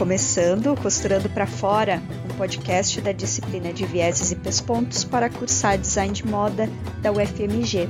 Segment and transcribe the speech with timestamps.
[0.00, 6.14] Começando Costurando para Fora, um podcast da disciplina de vieses e pespontos para cursar design
[6.14, 6.70] de moda
[7.02, 7.86] da UFMG.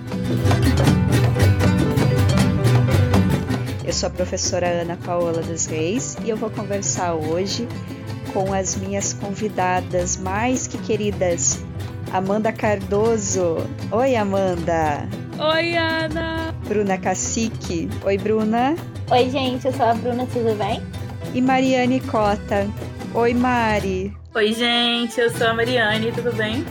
[3.86, 7.68] Eu sou a professora Ana Paola dos Reis e eu vou conversar hoje
[8.32, 11.60] com as minhas convidadas mais que queridas,
[12.12, 13.58] Amanda Cardoso.
[13.92, 15.08] Oi, Amanda.
[15.38, 16.52] Oi, Ana.
[16.66, 17.88] Bruna Cacique.
[18.04, 18.74] Oi, Bruna.
[19.12, 20.82] Oi, gente, eu sou a Bruna, tudo bem?
[21.32, 22.68] E Mariane Cota.
[23.14, 24.12] Oi, Mari.
[24.34, 26.64] Oi, gente, eu sou a Mariane, tudo bem?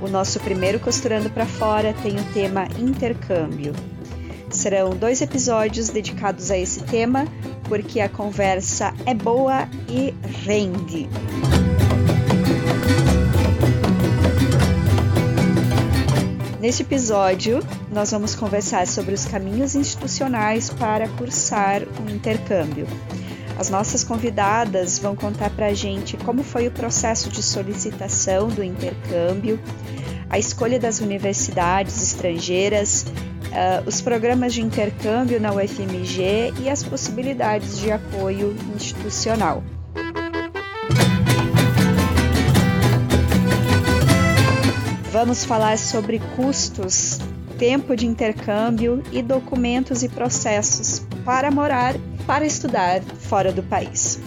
[0.00, 3.72] O nosso primeiro Costurando para Fora tem o tema intercâmbio.
[4.50, 7.26] Serão dois episódios dedicados a esse tema,
[7.68, 11.08] porque a conversa é boa e rende.
[16.60, 22.86] Neste episódio, nós vamos conversar sobre os caminhos institucionais para cursar um intercâmbio.
[23.60, 28.64] As nossas convidadas vão contar para a gente como foi o processo de solicitação do
[28.64, 29.60] intercâmbio,
[30.30, 37.78] a escolha das universidades estrangeiras, uh, os programas de intercâmbio na UFMG e as possibilidades
[37.78, 39.62] de apoio institucional.
[45.12, 47.18] Vamos falar sobre custos,
[47.58, 51.94] tempo de intercâmbio e documentos e processos para morar,
[52.26, 54.18] para estudar fora do país.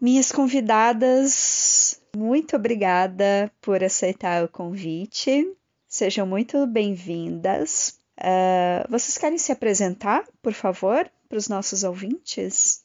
[0.00, 5.56] Minhas convidadas, muito obrigada por aceitar o convite.
[5.88, 7.98] Sejam muito bem-vindas.
[8.18, 12.84] Uh, vocês querem se apresentar, por favor, para os nossos ouvintes?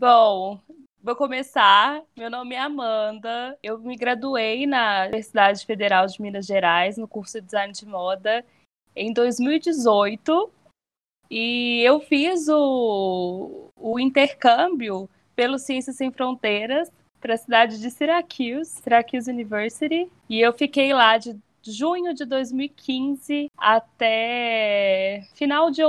[0.00, 0.60] Bom,
[1.04, 2.02] vou começar.
[2.16, 3.58] Meu nome é Amanda.
[3.62, 8.42] Eu me graduei na Universidade Federal de Minas Gerais no curso de Design de Moda
[8.96, 10.50] em 2018
[11.30, 15.06] e eu fiz o, o intercâmbio
[15.36, 16.90] pelo Ciências Sem Fronteiras
[17.20, 23.50] para a cidade de Syracuse, Syracuse University, e eu fiquei lá de junho de 2015
[23.58, 25.82] até final de,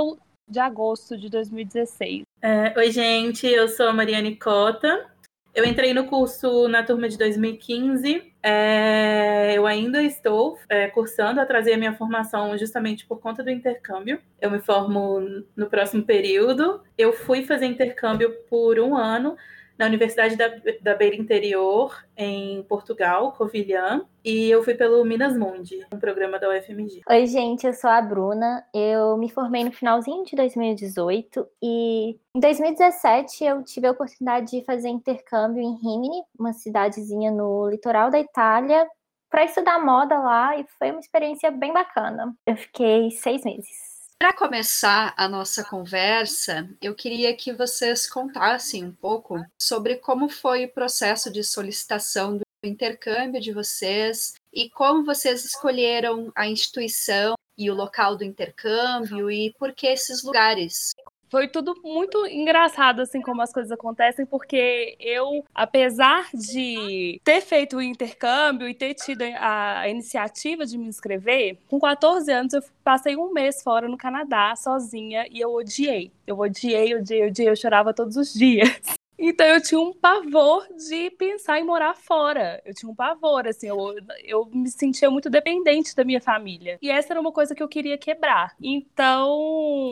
[0.48, 2.22] de agosto de 2016.
[2.40, 5.06] É, oi, gente, eu sou a Mariane Cota.
[5.54, 8.32] Eu entrei no curso na turma de 2015.
[8.42, 13.50] É, eu ainda estou é, cursando a trazer a minha formação justamente por conta do
[13.50, 14.20] intercâmbio.
[14.38, 15.18] Eu me formo
[15.56, 16.82] no próximo período.
[16.96, 19.36] Eu fui fazer intercâmbio por um ano
[19.78, 20.48] na Universidade da,
[20.80, 26.48] da Beira Interior, em Portugal, Covilhã, e eu fui pelo Minas Mundi, um programa da
[26.48, 27.02] UFMG.
[27.08, 28.64] Oi, gente, eu sou a Bruna.
[28.74, 34.64] Eu me formei no finalzinho de 2018 e em 2017 eu tive a oportunidade de
[34.64, 38.86] fazer intercâmbio em Rimini, uma cidadezinha no litoral da Itália,
[39.30, 42.34] para estudar moda lá e foi uma experiência bem bacana.
[42.46, 43.85] Eu fiquei seis meses.
[44.18, 50.64] Para começar a nossa conversa, eu queria que vocês contassem um pouco sobre como foi
[50.64, 57.70] o processo de solicitação do intercâmbio de vocês e como vocês escolheram a instituição e
[57.70, 60.94] o local do intercâmbio e por que esses lugares
[61.28, 67.76] foi tudo muito engraçado, assim, como as coisas acontecem, porque eu, apesar de ter feito
[67.76, 73.16] o intercâmbio e ter tido a iniciativa de me inscrever, com 14 anos eu passei
[73.16, 76.10] um mês fora no Canadá, sozinha, e eu odiei.
[76.26, 78.96] Eu odiei, odiei, odiei, eu chorava todos os dias.
[79.18, 82.60] Então eu tinha um pavor de pensar em morar fora.
[82.64, 83.94] Eu tinha um pavor, assim, eu,
[84.24, 86.78] eu me sentia muito dependente da minha família.
[86.82, 88.54] E essa era uma coisa que eu queria quebrar.
[88.60, 89.36] Então,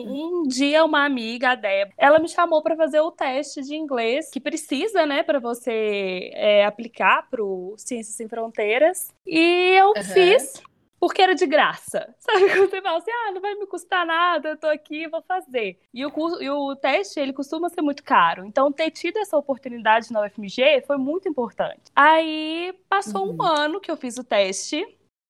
[0.07, 4.29] um dia uma amiga, a Deb, ela me chamou para fazer o teste de inglês
[4.29, 9.13] que precisa, né, para você é, aplicar pro Ciências Sem Fronteiras.
[9.25, 10.03] E eu uhum.
[10.03, 10.61] fiz
[10.99, 12.13] porque era de graça.
[12.19, 15.21] Sabe quando você fala assim, ah, não vai me custar nada, eu tô aqui, vou
[15.21, 15.79] fazer.
[15.93, 18.45] E o, curso, e o teste, ele costuma ser muito caro.
[18.45, 21.83] Então, ter tido essa oportunidade na UFMG foi muito importante.
[21.95, 23.37] Aí, passou uhum.
[23.39, 24.85] um ano que eu fiz o teste.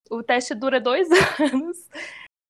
[0.09, 1.09] O teste dura dois
[1.39, 1.89] anos.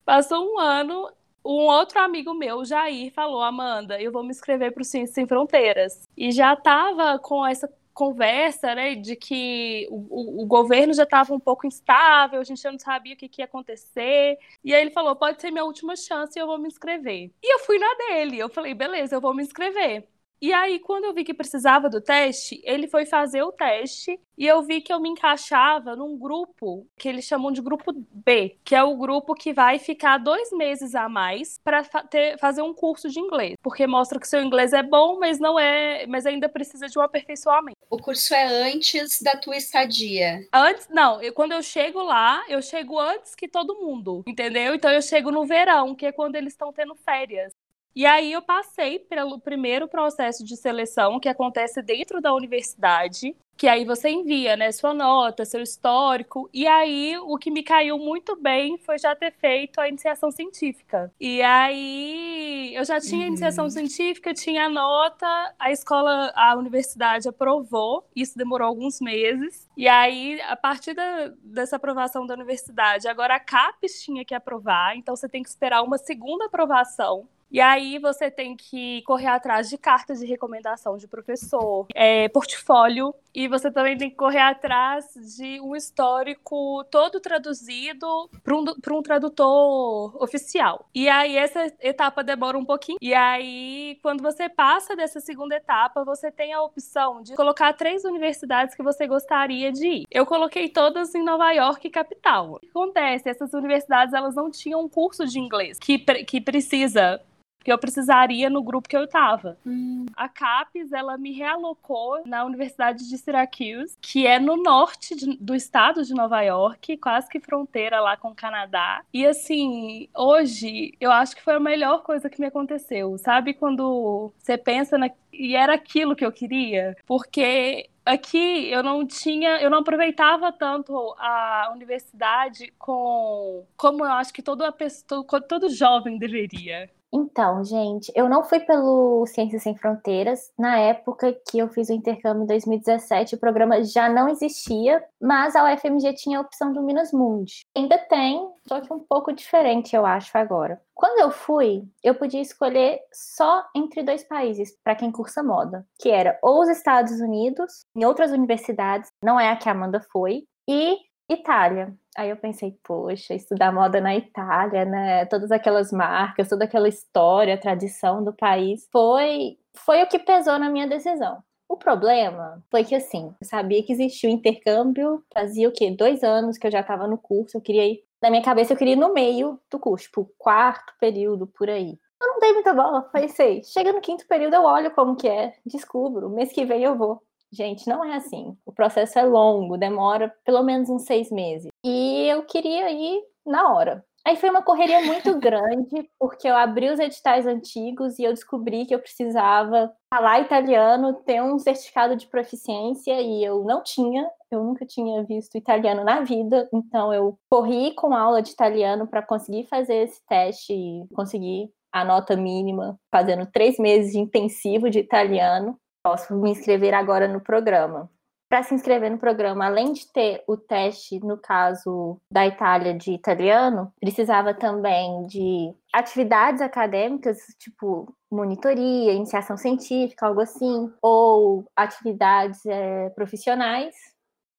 [0.06, 1.12] Passou um ano,
[1.44, 5.28] um outro amigo meu, Jair, falou: Amanda, eu vou me inscrever para o Ciências Sem
[5.28, 6.08] Fronteiras.
[6.18, 11.40] E já tava com essa conversa, né, de que o, o governo já estava um
[11.40, 14.38] pouco instável, a gente já não sabia o que, que, ia acontecer.
[14.64, 17.32] E aí ele falou: pode ser minha última chance e eu vou me inscrever.
[17.42, 18.38] E eu fui na dele.
[18.38, 20.08] Eu falei: beleza, eu vou me inscrever.
[20.42, 24.46] E aí, quando eu vi que precisava do teste, ele foi fazer o teste e
[24.46, 28.76] eu vi que eu me encaixava num grupo que eles chamam de grupo B, que
[28.76, 32.04] é o grupo que vai ficar dois meses a mais para fa
[32.40, 36.06] fazer um curso de inglês, porque mostra que seu inglês é bom, mas não é,
[36.06, 37.75] mas ainda precisa de um aperfeiçoamento.
[37.90, 40.48] O curso é antes da tua estadia.
[40.52, 44.74] Antes, não, eu, quando eu chego lá, eu chego antes que todo mundo, entendeu?
[44.74, 47.54] Então eu chego no verão, que é quando eles estão tendo férias.
[47.96, 53.68] E aí eu passei pelo primeiro processo de seleção que acontece dentro da universidade, que
[53.68, 58.36] aí você envia, né, sua nota, seu histórico, e aí o que me caiu muito
[58.36, 61.12] bem foi já ter feito a iniciação científica.
[61.20, 63.28] E aí eu já tinha uhum.
[63.28, 69.68] iniciação científica, tinha a nota, a escola, a universidade aprovou, isso demorou alguns meses.
[69.78, 74.98] E aí, a partir da, dessa aprovação da universidade, agora a CAPES tinha que aprovar,
[74.98, 79.70] então você tem que esperar uma segunda aprovação e aí você tem que correr atrás
[79.70, 85.06] de cartas de recomendação de professor, é, portfólio, e você também tem que correr atrás
[85.38, 90.88] de um histórico todo traduzido para um, um tradutor oficial.
[90.94, 92.98] E aí essa etapa demora um pouquinho.
[93.02, 98.06] E aí, quando você passa dessa segunda etapa, você tem a opção de colocar três
[98.06, 100.04] universidades que você gostaria de ir.
[100.10, 102.54] Eu coloquei todas em Nova York, capital.
[102.54, 103.30] O que acontece?
[103.30, 107.22] Essas universidades elas não tinham um curso de inglês que, que precisa
[107.66, 109.58] que eu precisaria no grupo que eu estava.
[109.66, 110.06] Hum.
[110.16, 115.56] A CAPES, ela me realocou na Universidade de Syracuse, que é no norte de, do
[115.56, 119.02] estado de Nova York, quase que fronteira lá com o Canadá.
[119.12, 123.18] E assim, hoje eu acho que foi a melhor coisa que me aconteceu.
[123.18, 129.06] Sabe quando você pensa na e era aquilo que eu queria, porque aqui eu não
[129.06, 135.70] tinha, eu não aproveitava tanto a universidade com como eu acho que toda pessoa, todo
[135.70, 136.90] jovem deveria.
[137.16, 140.52] Então, gente, eu não fui pelo Ciências Sem Fronteiras.
[140.60, 145.56] Na época que eu fiz o intercâmbio em 2017, o programa já não existia, mas
[145.56, 147.62] a UFMG tinha a opção do Minas Mundi.
[147.74, 150.82] Ainda tem, só que um pouco diferente, eu acho, agora.
[150.94, 156.10] Quando eu fui, eu podia escolher só entre dois países para quem cursa moda, que
[156.10, 160.44] era ou os Estados Unidos, em outras universidades, não é a que a Amanda foi,
[160.68, 160.98] e
[161.30, 161.94] Itália.
[162.18, 165.26] Aí eu pensei, poxa, estudar moda na Itália, né?
[165.26, 170.70] Todas aquelas marcas, toda aquela história, tradição do país, foi foi o que pesou na
[170.70, 171.44] minha decisão.
[171.68, 175.92] O problema foi que, assim, eu sabia que existia o intercâmbio, fazia o quê?
[175.92, 178.04] Dois anos que eu já estava no curso, eu queria ir.
[178.22, 181.98] Na minha cabeça, eu queria ir no meio do curso, tipo, quarto período, por aí.
[182.22, 185.54] Eu não dei muita bola, pensei, chega no quinto período, eu olho como que é,
[185.66, 187.22] descubro, mês que vem eu vou.
[187.56, 188.58] Gente, não é assim.
[188.66, 191.70] O processo é longo, demora pelo menos uns seis meses.
[191.84, 194.04] E eu queria ir na hora.
[194.26, 198.86] Aí foi uma correria muito grande, porque eu abri os editais antigos e eu descobri
[198.86, 204.64] que eu precisava falar italiano, ter um certificado de proficiência, e eu não tinha, eu
[204.64, 209.66] nunca tinha visto italiano na vida, então eu corri com aula de italiano para conseguir
[209.68, 215.80] fazer esse teste e conseguir a nota mínima, fazendo três meses de intensivo de italiano
[216.06, 218.08] posso me inscrever agora no programa.
[218.48, 223.12] Para se inscrever no programa, além de ter o teste, no caso da Itália, de
[223.12, 233.10] italiano, precisava também de atividades acadêmicas, tipo monitoria, iniciação científica, algo assim, ou atividades é,
[233.10, 233.96] profissionais.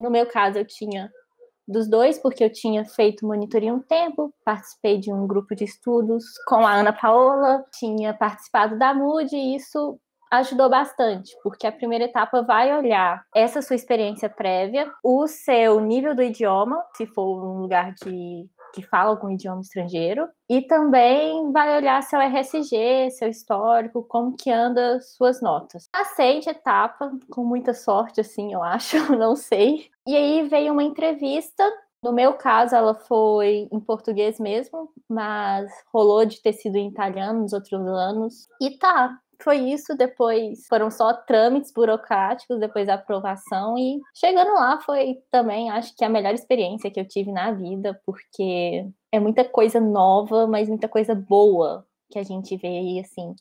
[0.00, 1.08] No meu caso, eu tinha
[1.68, 6.24] dos dois, porque eu tinha feito monitoria um tempo, participei de um grupo de estudos
[6.48, 9.96] com a Ana Paola, tinha participado da MUD, e isso
[10.30, 16.14] ajudou bastante, porque a primeira etapa vai olhar essa sua experiência prévia, o seu nível
[16.14, 21.78] do idioma, se for um lugar de que fala algum idioma estrangeiro, e também vai
[21.78, 25.88] olhar seu RSG, seu histórico, como que anda suas notas.
[25.90, 29.88] Passei de etapa com muita sorte, assim, eu acho, não sei.
[30.06, 31.64] E aí veio uma entrevista
[32.02, 37.40] no meu caso, ela foi em português mesmo, mas rolou de ter sido em italiano
[37.40, 38.46] nos outros anos.
[38.60, 44.80] E tá, foi isso, depois foram só trâmites burocráticos, depois da aprovação, e chegando lá
[44.80, 49.44] foi também, acho que a melhor experiência que eu tive na vida, porque é muita
[49.44, 53.34] coisa nova, mas muita coisa boa que a gente vê aí, assim,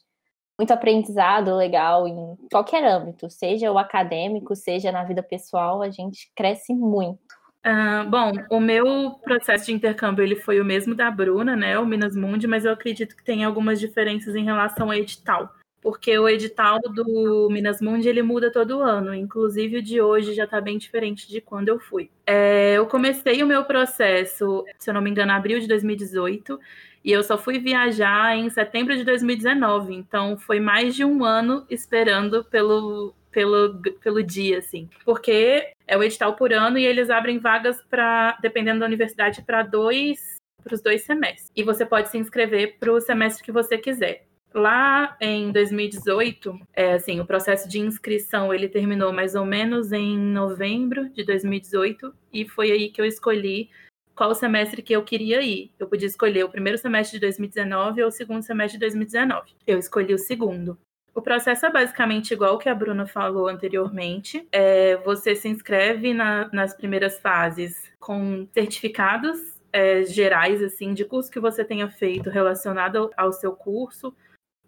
[0.57, 6.31] muito aprendizado legal em qualquer âmbito, seja o acadêmico, seja na vida pessoal, a gente
[6.35, 7.19] cresce muito.
[7.65, 11.85] Uh, bom, o meu processo de intercâmbio ele foi o mesmo da Bruna, né, o
[11.85, 15.49] Minas Mundi, mas eu acredito que tem algumas diferenças em relação ao edital
[15.85, 20.45] porque o edital do Minas Mundi ele muda todo ano, inclusive o de hoje já
[20.45, 22.09] está bem diferente de quando eu fui.
[22.25, 26.59] É, eu comecei o meu processo, se eu não me engano, abril de 2018,
[27.03, 31.67] e eu só fui viajar em setembro de 2019, então foi mais de um ano
[31.69, 37.37] esperando pelo, pelo, pelo dia, assim, porque é o edital por ano e eles abrem
[37.37, 41.51] vagas para, dependendo da universidade, para dois para os dois semestres.
[41.55, 46.93] E você pode se inscrever para o semestre que você quiser lá em 2018, é,
[46.93, 52.47] assim, o processo de inscrição ele terminou mais ou menos em novembro de 2018 e
[52.47, 53.69] foi aí que eu escolhi
[54.15, 55.71] qual semestre que eu queria ir.
[55.77, 59.51] Eu podia escolher o primeiro semestre de 2019 ou o segundo semestre de 2019.
[59.67, 60.77] Eu escolhi o segundo.
[61.13, 64.47] O processo é basicamente igual que a Bruna falou anteriormente.
[64.51, 71.29] É, você se inscreve na, nas primeiras fases com certificados é, gerais, assim, de curso
[71.29, 74.15] que você tenha feito relacionado ao seu curso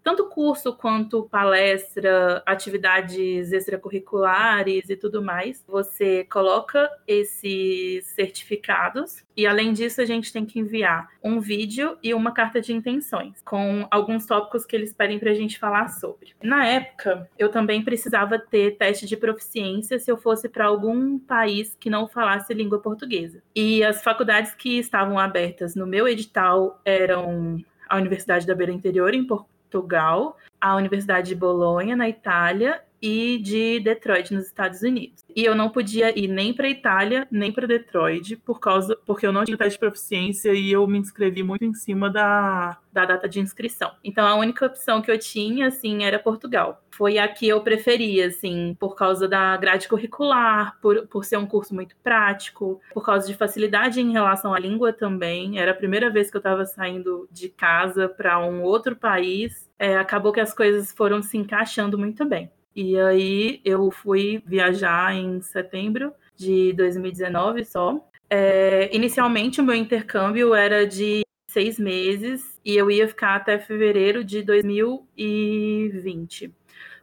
[0.08, 5.62] tanto curso quanto palestra, atividades extracurriculares e tudo mais.
[5.68, 12.14] Você coloca esses certificados e, além disso, a gente tem que enviar um vídeo e
[12.14, 16.34] uma carta de intenções com alguns tópicos que eles pedem para a gente falar sobre.
[16.42, 21.76] Na época, eu também precisava ter teste de proficiência se eu fosse para algum país
[21.78, 23.42] que não falasse língua portuguesa.
[23.54, 29.12] E as faculdades que estavam abertas no meu edital eram a Universidade da Beira Interior,
[29.12, 35.24] em Portugal Portugal, a Universidade de Bolonha, na Itália, e de Detroit, nos Estados Unidos.
[35.34, 39.32] E eu não podia ir nem para Itália, nem para Detroit, por causa porque eu
[39.32, 43.28] não tinha teste de proficiência e eu me inscrevi muito em cima da, da data
[43.28, 43.92] de inscrição.
[44.02, 46.82] Então a única opção que eu tinha, assim, era Portugal.
[46.90, 51.46] Foi a que eu preferia, assim, por causa da grade curricular, por, por ser um
[51.46, 55.60] curso muito prático, por causa de facilidade em relação à língua também.
[55.60, 59.70] Era a primeira vez que eu estava saindo de casa para um outro país.
[59.78, 62.50] É, acabou que as coisas foram se encaixando muito bem.
[62.74, 67.98] E aí eu fui viajar em setembro de 2019 só.
[68.30, 74.22] É, inicialmente o meu intercâmbio era de seis meses e eu ia ficar até fevereiro
[74.22, 76.54] de 2020.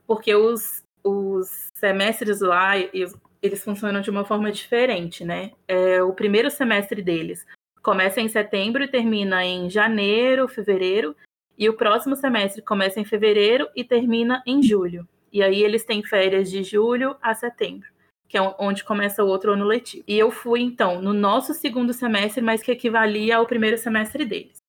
[0.06, 5.52] Porque os, os semestres lá, eles funcionam de uma forma diferente, né?
[5.68, 7.46] É, o primeiro semestre deles
[7.82, 11.16] começa em setembro e termina em janeiro, fevereiro,
[11.58, 15.08] e o próximo semestre começa em fevereiro e termina em julho.
[15.32, 17.90] E aí eles têm férias de julho a setembro,
[18.28, 20.04] que é onde começa o outro ano letivo.
[20.08, 24.64] E eu fui, então, no nosso segundo semestre, mas que equivalia ao primeiro semestre deles.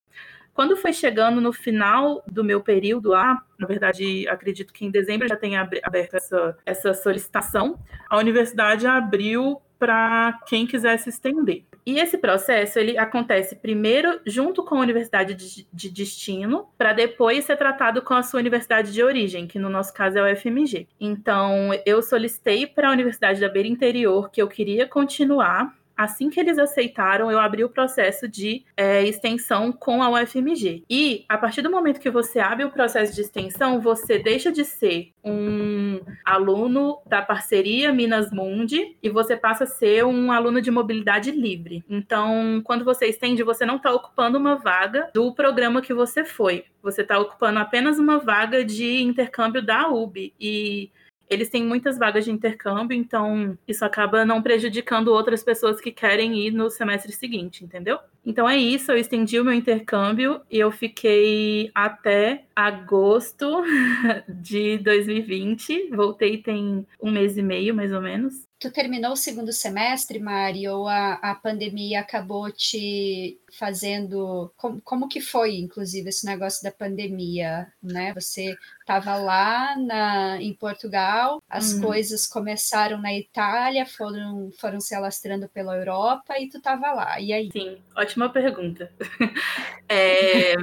[0.57, 5.29] Quando foi chegando no final do meu período lá, na verdade, acredito que em dezembro
[5.29, 11.67] já tenha aberto essa, essa solicitação, a universidade abriu para quem quisesse estender.
[11.87, 17.45] E esse processo ele acontece primeiro junto com a universidade de, de destino, para depois
[17.45, 20.89] ser tratado com a sua universidade de origem, que no nosso caso é o FMG.
[21.01, 26.39] Então, eu solicitei para a Universidade da Beira Interior que eu queria continuar assim que
[26.39, 30.85] eles aceitaram, eu abri o processo de é, extensão com a UFMG.
[30.89, 34.65] E a partir do momento que você abre o processo de extensão, você deixa de
[34.65, 40.71] ser um aluno da parceria Minas Mundi e você passa a ser um aluno de
[40.71, 41.85] mobilidade livre.
[41.89, 46.65] Então, quando você estende, você não está ocupando uma vaga do programa que você foi.
[46.83, 50.33] Você está ocupando apenas uma vaga de intercâmbio da UB.
[50.39, 50.91] E
[51.29, 56.39] eles têm muitas vagas de intercâmbio, então isso acaba não prejudicando outras pessoas que querem
[56.39, 57.99] ir no semestre seguinte, entendeu?
[58.25, 63.63] Então é isso, eu estendi o meu intercâmbio e eu fiquei até agosto
[64.29, 65.91] de 2020.
[65.91, 68.46] Voltei tem um mês e meio, mais ou menos.
[68.59, 74.51] Tu terminou o segundo semestre, Mari, ou a, a pandemia acabou te fazendo.
[74.57, 77.71] Como, como que foi, inclusive, esse negócio da pandemia?
[77.83, 78.15] Né?
[78.15, 81.83] Você estava lá na, em Portugal, as uhum.
[81.83, 87.21] coisas começaram na Itália, foram, foram se alastrando pela Europa e tu estava lá.
[87.21, 87.51] E aí?
[87.53, 88.91] Sim, ótima pergunta.
[89.87, 90.55] é,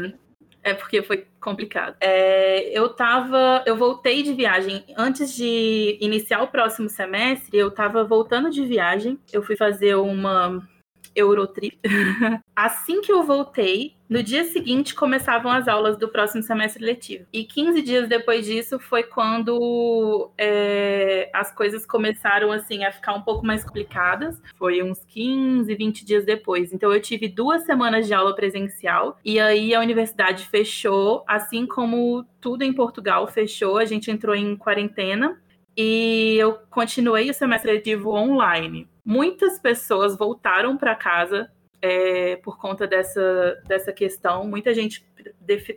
[0.64, 1.96] é porque foi complicado.
[2.00, 3.64] É, eu tava.
[3.66, 4.84] Eu voltei de viagem.
[4.98, 9.20] Antes de iniciar o próximo semestre, eu tava voltando de viagem.
[9.32, 10.66] Eu fui fazer uma
[11.16, 11.78] Eurotrip.
[12.56, 17.26] assim que eu voltei, no dia seguinte começavam as aulas do próximo semestre letivo.
[17.34, 23.24] E 15 dias depois disso foi quando é, as coisas começaram assim a ficar um
[23.24, 24.40] pouco mais complicadas.
[24.56, 26.72] Foi uns 15, 20 dias depois.
[26.72, 32.24] Então eu tive duas semanas de aula presencial e aí a universidade fechou, assim como
[32.40, 33.80] tudo em Portugal fechou.
[33.80, 35.42] A gente entrou em quarentena
[35.76, 38.88] e eu continuei o semestre letivo online.
[39.04, 41.50] Muitas pessoas voltaram para casa
[41.84, 44.48] é, por conta dessa, dessa questão.
[44.48, 45.06] Muita gente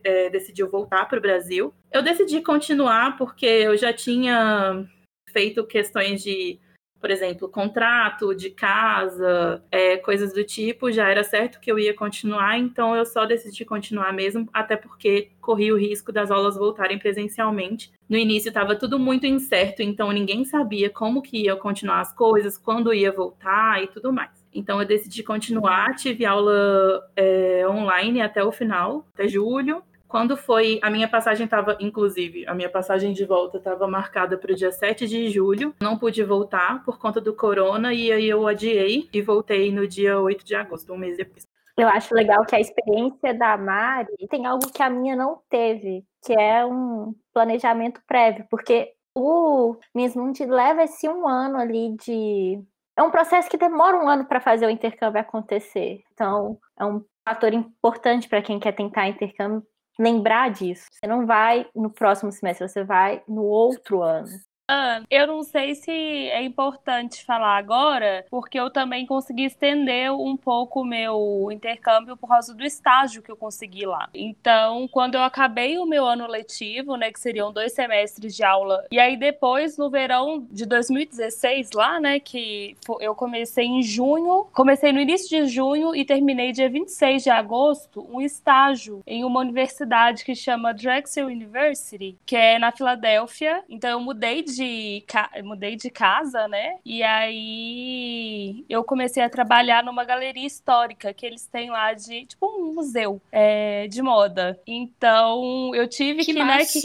[0.04, 1.74] é, decidiu voltar para o Brasil.
[1.90, 4.86] Eu decidi continuar porque eu já tinha
[5.32, 6.60] feito questões de
[6.98, 11.94] por exemplo, contrato de casa, é, coisas do tipo, já era certo que eu ia
[11.94, 16.98] continuar, então eu só decidi continuar mesmo, até porque corri o risco das aulas voltarem
[16.98, 17.92] presencialmente.
[18.08, 22.56] No início estava tudo muito incerto, então ninguém sabia como que ia continuar as coisas,
[22.56, 24.45] quando ia voltar e tudo mais.
[24.56, 29.82] Então eu decidi continuar, tive aula é, online até o final, até julho.
[30.08, 34.52] Quando foi, a minha passagem estava, inclusive, a minha passagem de volta estava marcada para
[34.52, 35.74] o dia 7 de julho.
[35.80, 40.18] Não pude voltar por conta do corona e aí eu adiei e voltei no dia
[40.18, 41.46] 8 de agosto, um mês depois.
[41.76, 46.04] Eu acho legal que a experiência da Mari tem algo que a minha não teve,
[46.24, 52.62] que é um planejamento prévio, porque o Mismund leva esse um ano ali de.
[52.96, 56.02] É um processo que demora um ano para fazer o intercâmbio acontecer.
[56.12, 59.62] Então, é um fator importante para quem quer tentar intercâmbio
[59.98, 60.86] lembrar disso.
[60.90, 64.28] Você não vai no próximo semestre, você vai no outro ano.
[64.68, 70.36] Ah, eu não sei se é importante falar agora, porque eu também consegui estender um
[70.36, 74.08] pouco o meu intercâmbio por causa do estágio que eu consegui lá.
[74.12, 78.84] Então, quando eu acabei o meu ano letivo, né, que seriam dois semestres de aula,
[78.90, 84.92] e aí depois, no verão de 2016, lá, né, que eu comecei em junho, comecei
[84.92, 90.24] no início de junho e terminei dia 26 de agosto, um estágio em uma universidade
[90.24, 93.62] que chama Drexel University, que é na Filadélfia.
[93.68, 95.04] Então, eu mudei de de
[95.44, 96.76] mudei de casa, né?
[96.84, 102.46] E aí eu comecei a trabalhar numa galeria histórica que eles têm lá de tipo
[102.46, 104.58] um museu é, de moda.
[104.66, 106.80] Então eu tive que, que né, que,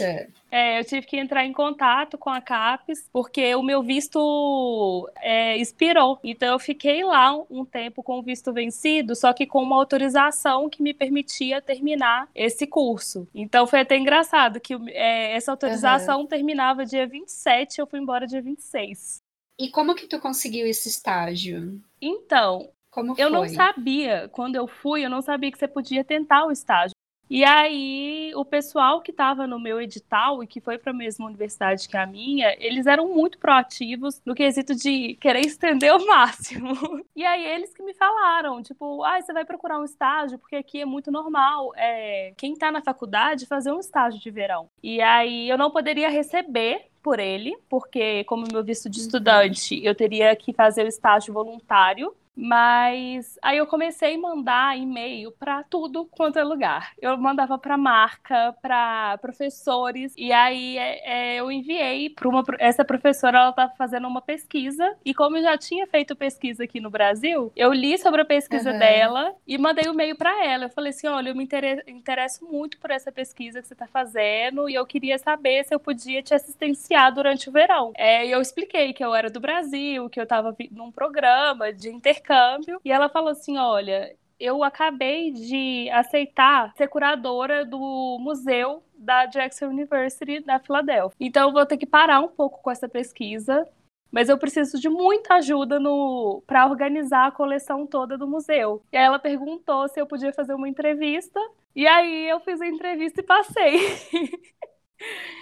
[0.52, 5.56] é, eu tive que entrar em contato com a CAPES, porque o meu visto é,
[5.56, 6.20] expirou.
[6.22, 10.68] Então, eu fiquei lá um tempo com o visto vencido, só que com uma autorização
[10.68, 13.26] que me permitia terminar esse curso.
[13.34, 16.26] Então, foi até engraçado que é, essa autorização uhum.
[16.26, 19.22] terminava dia 27 eu fui embora dia 26.
[19.58, 21.80] E como que tu conseguiu esse estágio?
[21.98, 26.44] Então, como eu não sabia, quando eu fui, eu não sabia que você podia tentar
[26.44, 26.92] o estágio.
[27.34, 31.24] E aí, o pessoal que estava no meu edital e que foi para a mesma
[31.24, 36.74] universidade que a minha, eles eram muito proativos no quesito de querer estender ao máximo.
[37.16, 40.82] E aí, eles que me falaram, tipo, ah, você vai procurar um estágio, porque aqui
[40.82, 44.68] é muito normal é, quem está na faculdade fazer um estágio de verão.
[44.82, 49.06] E aí, eu não poderia receber por ele, porque como meu visto de uhum.
[49.06, 55.32] estudante, eu teria que fazer o estágio voluntário mas aí eu comecei a mandar e-mail
[55.32, 56.92] para tudo quanto é lugar.
[57.00, 62.84] Eu mandava para marca, para professores, e aí é, é, eu enviei para uma essa
[62.84, 66.90] professora, ela estava fazendo uma pesquisa, e como eu já tinha feito pesquisa aqui no
[66.90, 68.78] Brasil, eu li sobre a pesquisa uhum.
[68.78, 70.64] dela e mandei o um e-mail para ela.
[70.64, 71.48] Eu falei assim: olha, eu me
[71.86, 75.80] interesso muito por essa pesquisa que você está fazendo, e eu queria saber se eu
[75.80, 77.92] podia te assistenciar durante o verão.
[77.96, 82.21] É, eu expliquei que eu era do Brasil, que eu estava num programa de intercâmbio
[82.22, 89.26] intercâmbio e ela falou assim: olha, eu acabei de aceitar ser curadora do museu da
[89.26, 91.16] Jackson University da Filadélfia.
[91.20, 93.66] Então vou ter que parar um pouco com essa pesquisa,
[94.10, 98.82] mas eu preciso de muita ajuda no para organizar a coleção toda do museu.
[98.92, 101.40] E aí ela perguntou se eu podia fazer uma entrevista,
[101.74, 103.78] e aí eu fiz a entrevista e passei.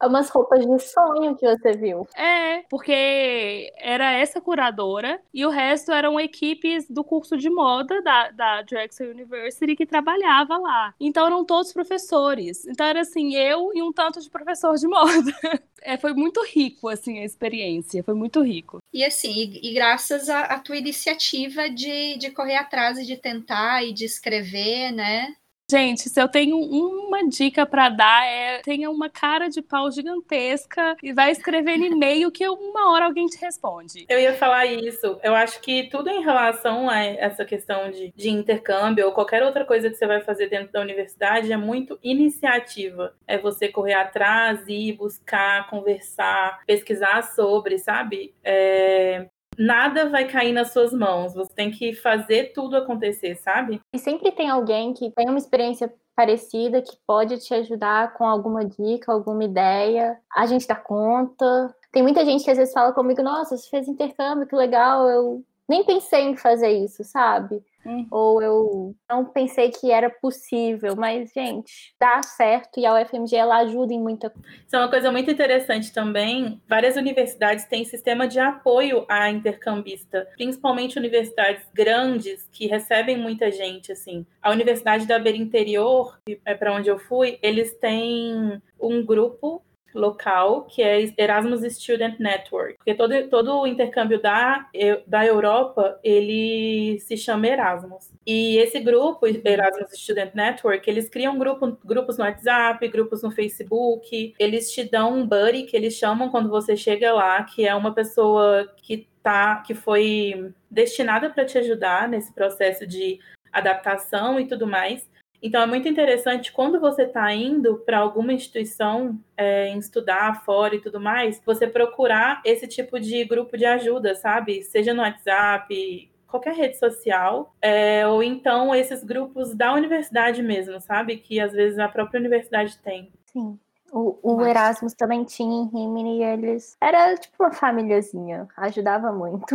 [0.00, 2.06] É umas roupas de sonho que você viu.
[2.16, 8.30] É, porque era essa curadora e o resto eram equipes do curso de moda da,
[8.30, 10.94] da Drexel University que trabalhava lá.
[11.00, 12.66] Então eram todos professores.
[12.66, 15.06] Então era assim, eu e um tanto de professor de moda.
[15.82, 18.02] É, foi muito rico, assim, a experiência.
[18.02, 18.78] Foi muito rico.
[18.92, 23.84] E assim, e, e graças à tua iniciativa de, de correr atrás e de tentar
[23.84, 25.36] e de escrever, né?
[25.68, 30.96] Gente, se eu tenho uma dica para dar é tenha uma cara de pau gigantesca
[31.02, 34.06] e vai escrever no e-mail que uma hora alguém te responde.
[34.08, 35.18] Eu ia falar isso.
[35.24, 39.64] Eu acho que tudo em relação a essa questão de, de intercâmbio ou qualquer outra
[39.64, 43.12] coisa que você vai fazer dentro da universidade é muito iniciativa.
[43.26, 48.32] É você correr atrás e buscar, conversar, pesquisar sobre, sabe?
[48.44, 49.26] É,
[49.58, 51.34] nada vai cair nas suas mãos.
[51.34, 53.80] Você tem que fazer tudo acontecer, sabe?
[53.92, 58.64] E sempre tem alguém que tem uma experiência parecida que pode te ajudar com alguma
[58.64, 60.18] dica, alguma ideia.
[60.34, 61.74] A gente dá conta.
[61.92, 65.08] Tem muita gente que às vezes fala comigo: Nossa, você fez intercâmbio, que legal.
[65.08, 67.62] Eu nem pensei em fazer isso, sabe?
[67.86, 68.06] Uhum.
[68.10, 73.58] ou eu não pensei que era possível, mas, gente, dá certo e a UFMG ela
[73.58, 74.48] ajuda em muita coisa.
[74.66, 76.60] Isso é uma coisa muito interessante também.
[76.68, 83.92] Várias universidades têm sistema de apoio a intercambista, principalmente universidades grandes que recebem muita gente,
[83.92, 84.26] assim.
[84.42, 89.62] A Universidade da Beira Interior, é para onde eu fui, eles têm um grupo
[90.00, 92.76] local, que é Erasmus Student Network.
[92.76, 94.66] Porque todo, todo o intercâmbio da,
[95.06, 98.12] da Europa, ele se chama Erasmus.
[98.26, 104.34] E esse grupo, Erasmus Student Network, eles criam grupo, grupos no WhatsApp, grupos no Facebook,
[104.38, 107.94] eles te dão um buddy, que eles chamam quando você chega lá, que é uma
[107.94, 113.18] pessoa que tá, que foi destinada para te ajudar nesse processo de
[113.52, 115.08] adaptação e tudo mais.
[115.42, 120.80] Então, é muito interessante quando você está indo para alguma instituição é, estudar fora e
[120.80, 124.62] tudo mais, você procurar esse tipo de grupo de ajuda, sabe?
[124.62, 131.16] Seja no WhatsApp, qualquer rede social, é, ou então esses grupos da universidade mesmo, sabe?
[131.16, 133.12] Que às vezes a própria universidade tem.
[133.26, 133.58] Sim.
[133.92, 136.76] O, o Erasmus também tinha em Rimini e eles.
[136.80, 139.54] Era tipo uma famíliazinha, ajudava muito.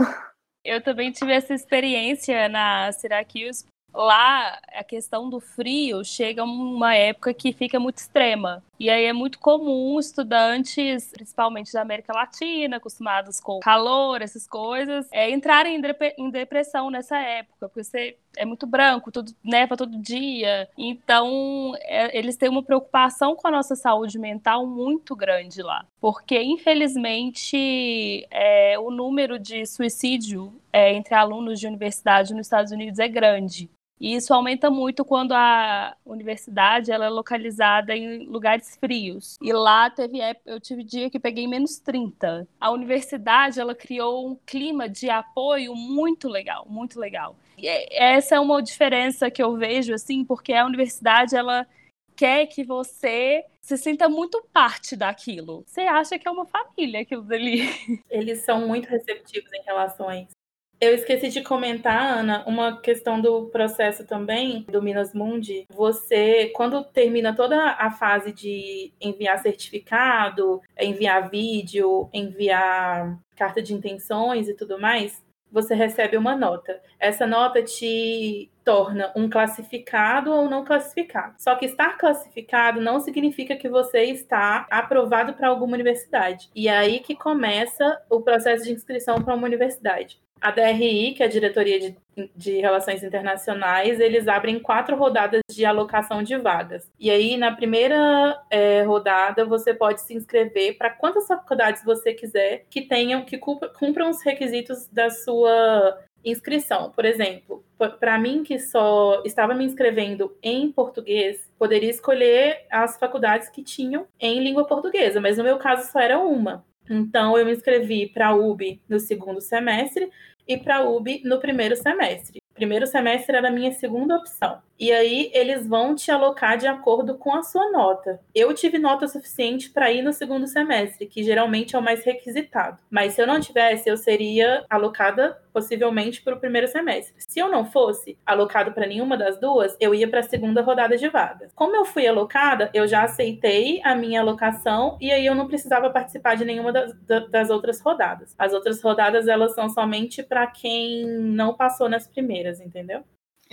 [0.63, 7.34] Eu também tive essa experiência na Syracuse, lá a questão do frio chega uma época
[7.34, 8.63] que fica muito extrema.
[8.80, 15.08] E aí é muito comum estudantes, principalmente da América Latina, acostumados com calor, essas coisas,
[15.12, 15.80] é, entrarem
[16.17, 20.67] em depressão nessa época, porque você é muito branco, tudo neva todo dia.
[20.75, 25.86] Então, é, eles têm uma preocupação com a nossa saúde mental muito grande lá.
[25.99, 32.97] Porque, infelizmente, é, o número de suicídio é, entre alunos de universidade nos Estados Unidos
[32.97, 33.69] é grande.
[34.01, 39.37] E isso aumenta muito quando a universidade ela é localizada em lugares frios.
[39.39, 42.47] E lá teve eu tive dia que peguei menos 30.
[42.59, 47.37] A universidade ela criou um clima de apoio muito legal, muito legal.
[47.55, 51.67] E é, essa é uma diferença que eu vejo assim, porque a universidade ela
[52.15, 55.63] quer que você se sinta muito parte daquilo.
[55.67, 57.69] Você acha que é uma família aquilo dali.
[58.09, 60.40] Eles são muito receptivos em relação a isso.
[60.82, 65.67] Eu esqueci de comentar, Ana, uma questão do processo também do Minas Mundi.
[65.70, 74.50] Você, quando termina toda a fase de enviar certificado, enviar vídeo, enviar carta de intenções
[74.50, 76.82] e tudo mais, você recebe uma nota.
[77.00, 81.36] Essa nota te torna um classificado ou não classificado.
[81.38, 86.50] Só que estar classificado não significa que você está aprovado para alguma universidade.
[86.56, 91.21] E é aí que começa o processo de inscrição para uma universidade a DRI, que
[91.21, 91.95] é a Diretoria de,
[92.36, 96.91] de, Relações Internacionais, eles abrem quatro rodadas de alocação de vagas.
[96.99, 102.65] E aí, na primeira é, rodada, você pode se inscrever para quantas faculdades você quiser
[102.69, 106.91] que tenham, que cumpram os requisitos da sua inscrição.
[106.91, 107.63] Por exemplo,
[107.99, 114.08] para mim que só estava me inscrevendo em português, poderia escolher as faculdades que tinham
[114.19, 116.65] em língua portuguesa, mas no meu caso só era uma.
[116.89, 120.12] Então, eu me inscrevi para a UB no segundo semestre
[120.47, 122.40] e para a UB no primeiro semestre.
[122.62, 124.62] Primeiro semestre era a minha segunda opção.
[124.82, 128.19] E aí eles vão te alocar de acordo com a sua nota.
[128.34, 132.80] Eu tive nota suficiente para ir no segundo semestre, que geralmente é o mais requisitado.
[132.89, 137.13] Mas se eu não tivesse, eu seria alocada possivelmente para o primeiro semestre.
[137.19, 140.97] Se eu não fosse alocado para nenhuma das duas, eu ia para a segunda rodada
[140.97, 141.52] de vagas.
[141.54, 145.89] Como eu fui alocada, eu já aceitei a minha alocação e aí eu não precisava
[145.89, 146.93] participar de nenhuma das,
[147.30, 148.34] das outras rodadas.
[148.38, 153.03] As outras rodadas elas são somente para quem não passou nas primeiras, entendeu?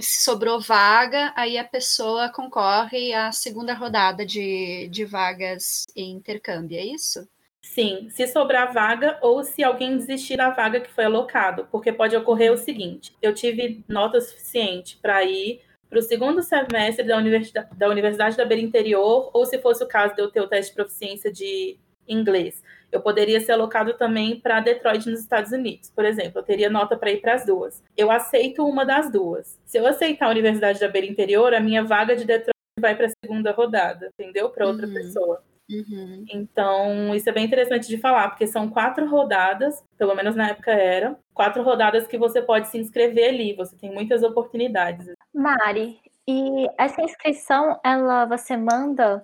[0.01, 6.79] se sobrou vaga, aí a pessoa concorre à segunda rodada de, de vagas em intercâmbio,
[6.79, 7.29] é isso?
[7.61, 12.17] Sim, se sobrar vaga ou se alguém desistir da vaga que foi alocado, porque pode
[12.17, 17.69] ocorrer o seguinte: eu tive nota suficiente para ir para o segundo semestre da Universidade,
[17.77, 20.71] da Universidade da Beira Interior, ou se fosse o caso de eu ter o teste
[20.71, 25.91] de proficiência de inglês eu poderia ser alocado também para Detroit, nos Estados Unidos.
[25.91, 27.83] Por exemplo, eu teria nota para ir para as duas.
[27.97, 29.59] Eu aceito uma das duas.
[29.67, 33.07] Se eu aceitar a Universidade da Beira Interior, a minha vaga de Detroit vai para
[33.07, 34.51] a segunda rodada, entendeu?
[34.51, 34.95] Para outra uhum.
[34.95, 35.43] pessoa.
[35.71, 36.25] Uhum.
[36.31, 40.73] Então, isso é bem interessante de falar, porque são quatro rodadas, pelo menos na época
[40.73, 45.13] era, quatro rodadas que você pode se inscrever ali, você tem muitas oportunidades.
[45.35, 49.23] Mari, e essa inscrição, ela você manda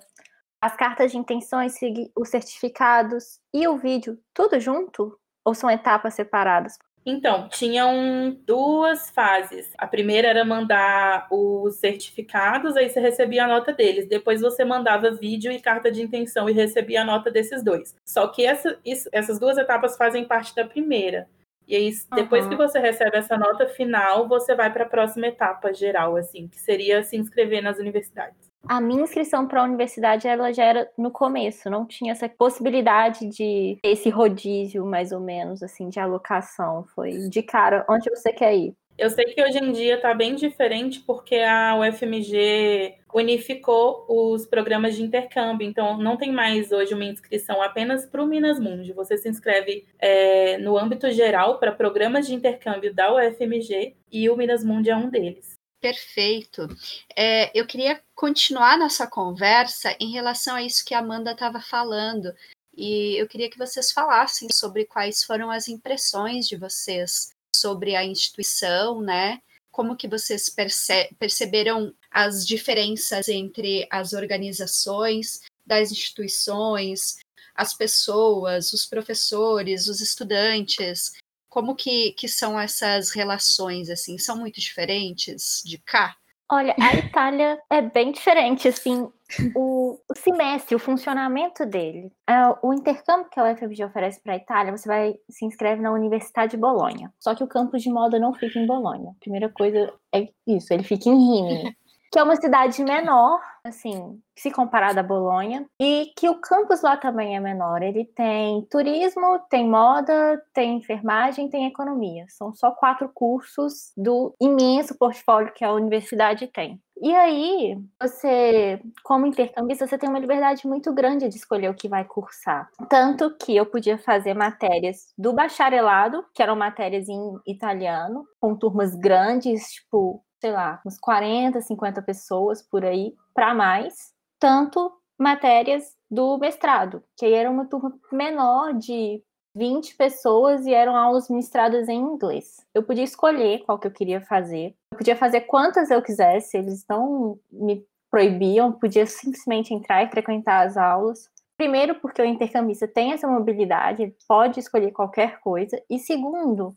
[0.65, 1.75] as cartas de intenções,
[2.17, 5.15] os certificados e o vídeo, tudo junto?
[5.45, 6.79] Ou são etapas separadas?
[7.05, 9.75] Então, tinham duas fases.
[9.77, 14.09] A primeira era mandar os certificados, aí você recebia a nota deles.
[14.09, 17.95] Depois você mandava vídeo e carta de intenção e recebia a nota desses dois.
[18.03, 21.29] Só que essa, isso, essas duas etapas fazem parte da primeira.
[21.69, 22.51] E aí, depois uhum.
[22.51, 26.59] que você recebe essa nota final, você vai para a próxima etapa geral, assim, que
[26.59, 28.44] seria se inscrever nas universidades.
[28.69, 33.27] A minha inscrição para a universidade ela já era no começo, não tinha essa possibilidade
[33.29, 36.85] de esse rodízio, mais ou menos, assim, de alocação.
[36.95, 38.75] Foi de cara, onde você quer ir?
[38.97, 44.95] Eu sei que hoje em dia está bem diferente porque a UFMG unificou os programas
[44.95, 48.93] de intercâmbio, então não tem mais hoje uma inscrição apenas para o Minas Mundi.
[48.93, 54.37] Você se inscreve é, no âmbito geral para programas de intercâmbio da UFMG e o
[54.37, 55.54] Minas Mundi é um deles.
[55.85, 56.67] Perfeito.
[57.15, 62.35] É, eu queria continuar nossa conversa em relação a isso que a Amanda estava falando.
[62.75, 68.03] E eu queria que vocês falassem sobre quais foram as impressões de vocês sobre a
[68.03, 69.43] instituição, né?
[69.71, 77.19] Como que vocês perce perceberam as diferenças entre as organizações das instituições,
[77.55, 81.13] as pessoas, os professores, os estudantes?
[81.55, 84.19] Como que, que são essas relações, assim?
[84.19, 86.17] São muito diferentes de cá?
[86.51, 89.09] Olha, a Itália é bem diferente, assim,
[89.55, 92.11] o, o semestre, o funcionamento dele.
[92.29, 95.93] É, o intercâmbio que a UFMG oferece para a Itália, você vai se inscreve na
[95.93, 97.15] Universidade de Bolonha.
[97.21, 99.13] Só que o campus de moda não fica em Bolonha.
[99.13, 101.77] A primeira coisa é isso, ele fica em Rimini
[102.15, 106.97] que é uma cidade menor, assim, se comparada a Bolonha, e que o campus lá
[106.97, 107.83] também é menor.
[107.83, 112.25] Ele tem turismo, tem moda, tem enfermagem, tem economia.
[112.29, 116.81] São só quatro cursos do imenso portfólio que a universidade tem.
[117.03, 121.89] E aí, você, como intercambista, você tem uma liberdade muito grande de escolher o que
[121.89, 122.71] vai cursar.
[122.89, 128.95] Tanto que eu podia fazer matérias do bacharelado, que eram matérias em italiano, com turmas
[128.95, 136.37] grandes, tipo sei lá, uns 40, 50 pessoas por aí, para mais, tanto matérias do
[136.37, 139.23] mestrado, que aí era uma turma menor de
[139.57, 142.63] 20 pessoas e eram aulas ministradas em inglês.
[142.75, 144.75] Eu podia escolher qual que eu queria fazer.
[144.93, 150.67] Eu podia fazer quantas eu quisesse, eles não me proibiam, podia simplesmente entrar e frequentar
[150.67, 151.31] as aulas.
[151.57, 155.83] Primeiro, porque o intercambista tem essa mobilidade, pode escolher qualquer coisa.
[155.89, 156.77] E segundo,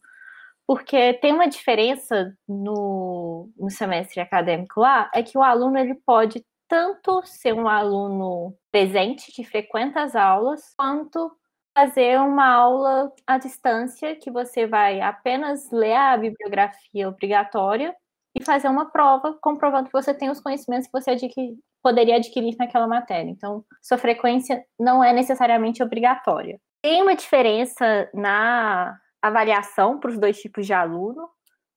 [0.67, 6.43] porque tem uma diferença no, no semestre acadêmico lá, é que o aluno ele pode
[6.67, 11.32] tanto ser um aluno presente que frequenta as aulas, quanto
[11.75, 17.95] fazer uma aula à distância que você vai apenas ler a bibliografia obrigatória
[18.38, 22.56] e fazer uma prova comprovando que você tem os conhecimentos que você adquir, poderia adquirir
[22.60, 23.30] naquela matéria.
[23.30, 26.60] Então, sua frequência não é necessariamente obrigatória.
[26.82, 28.97] Tem uma diferença na
[29.28, 31.30] avaliação para os dois tipos de aluno,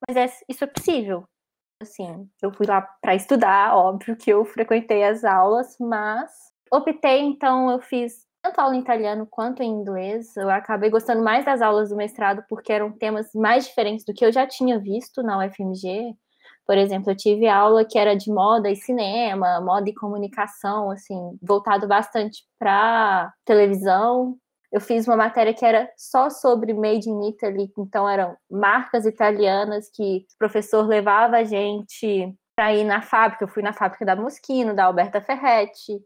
[0.06, 1.24] mas é, isso é possível.
[1.80, 6.30] Assim, eu fui lá para estudar, óbvio que eu frequentei as aulas, mas
[6.70, 10.36] optei, então eu fiz tanto aula em italiano quanto em inglês.
[10.36, 14.24] Eu acabei gostando mais das aulas do mestrado porque eram temas mais diferentes do que
[14.24, 16.14] eu já tinha visto na UFMG.
[16.66, 21.38] Por exemplo, eu tive aula que era de moda e cinema, moda e comunicação, assim,
[21.42, 24.38] voltado bastante para televisão
[24.72, 29.90] eu fiz uma matéria que era só sobre Made in Italy, então eram marcas italianas
[29.92, 33.44] que o professor levava a gente para ir na fábrica.
[33.44, 36.00] Eu fui na fábrica da Moschino, da Alberta Ferretti.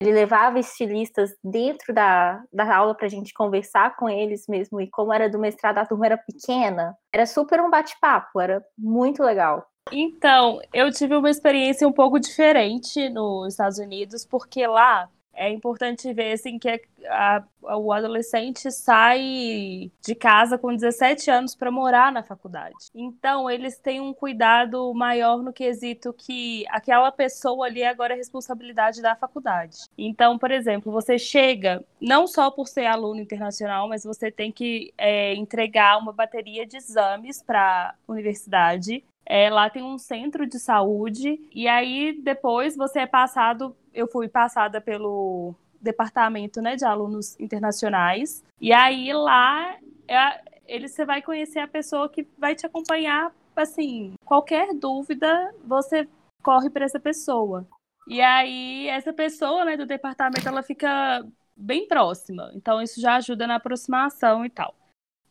[0.00, 4.80] Ele levava estilistas dentro da, da aula para a gente conversar com eles mesmo.
[4.80, 9.22] E como era do mestrado, a turma era pequena, era super um bate-papo, era muito
[9.22, 9.66] legal.
[9.90, 16.12] Então, eu tive uma experiência um pouco diferente nos Estados Unidos, porque lá é importante
[16.12, 16.68] ver assim que
[17.08, 22.74] a, a, o adolescente sai de casa com 17 anos para morar na faculdade.
[22.94, 29.02] Então, eles têm um cuidado maior no quesito que aquela pessoa ali agora é responsabilidade
[29.02, 29.76] da faculdade.
[29.96, 34.92] Então, por exemplo, você chega, não só por ser aluno internacional, mas você tem que
[34.96, 40.58] é, entregar uma bateria de exames para a universidade é, lá tem um centro de
[40.58, 43.76] saúde, e aí depois você é passado.
[43.92, 49.76] Eu fui passada pelo departamento né, de alunos internacionais, e aí lá
[50.08, 53.32] é, ele, você vai conhecer a pessoa que vai te acompanhar.
[53.54, 56.06] Assim, qualquer dúvida, você
[56.42, 57.66] corre para essa pessoa.
[58.06, 62.52] E aí, essa pessoa né, do departamento ela fica bem próxima.
[62.54, 64.74] Então, isso já ajuda na aproximação e tal.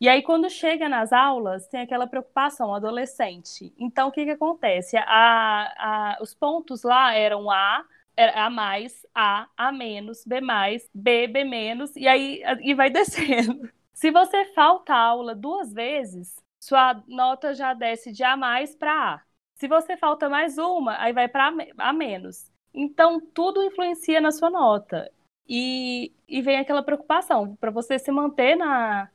[0.00, 3.72] E aí, quando chega nas aulas, tem aquela preocupação, adolescente.
[3.78, 4.96] Então, o que, que acontece?
[4.98, 7.84] A, a, os pontos lá eram A,
[8.16, 13.70] A mais, A, A menos, B mais, B, B menos, e aí e vai descendo.
[13.94, 19.14] Se você falta a aula duas vezes, sua nota já desce de A mais para
[19.14, 19.22] A.
[19.54, 22.50] Se você falta mais uma, aí vai para A menos.
[22.74, 25.10] Então, tudo influencia na sua nota.
[25.48, 29.08] E, e vem aquela preocupação, para você se manter na,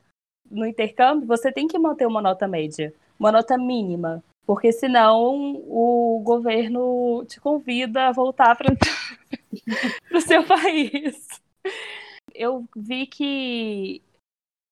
[0.51, 6.21] no intercâmbio, você tem que manter uma nota média, uma nota mínima, porque senão o
[6.23, 8.69] governo te convida a voltar para
[10.13, 11.27] o seu país.
[12.33, 14.01] Eu vi que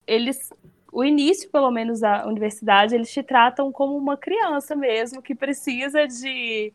[0.06, 0.52] eles,
[0.92, 6.08] o início, pelo menos, da universidade, eles te tratam como uma criança mesmo, que precisa
[6.08, 6.74] de,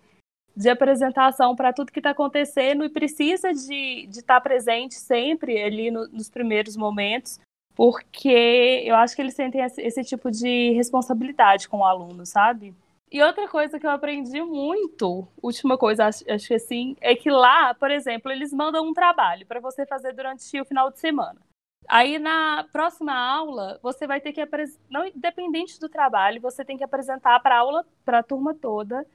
[0.56, 5.90] de apresentação para tudo que está acontecendo e precisa de estar tá presente sempre ali
[5.90, 7.40] no, nos primeiros momentos,
[7.74, 12.74] porque eu acho que eles sentem esse, tipo de responsabilidade com o aluno, sabe?
[13.10, 17.30] E outra coisa que eu aprendi muito, última coisa, acho, acho que assim, é que
[17.30, 21.40] lá, por exemplo, eles mandam um trabalho para você fazer durante o final de semana.
[21.88, 24.40] Aí na próxima aula, você vai ter que
[24.88, 29.06] não independente do trabalho, você tem que apresentar para aula, para a turma toda,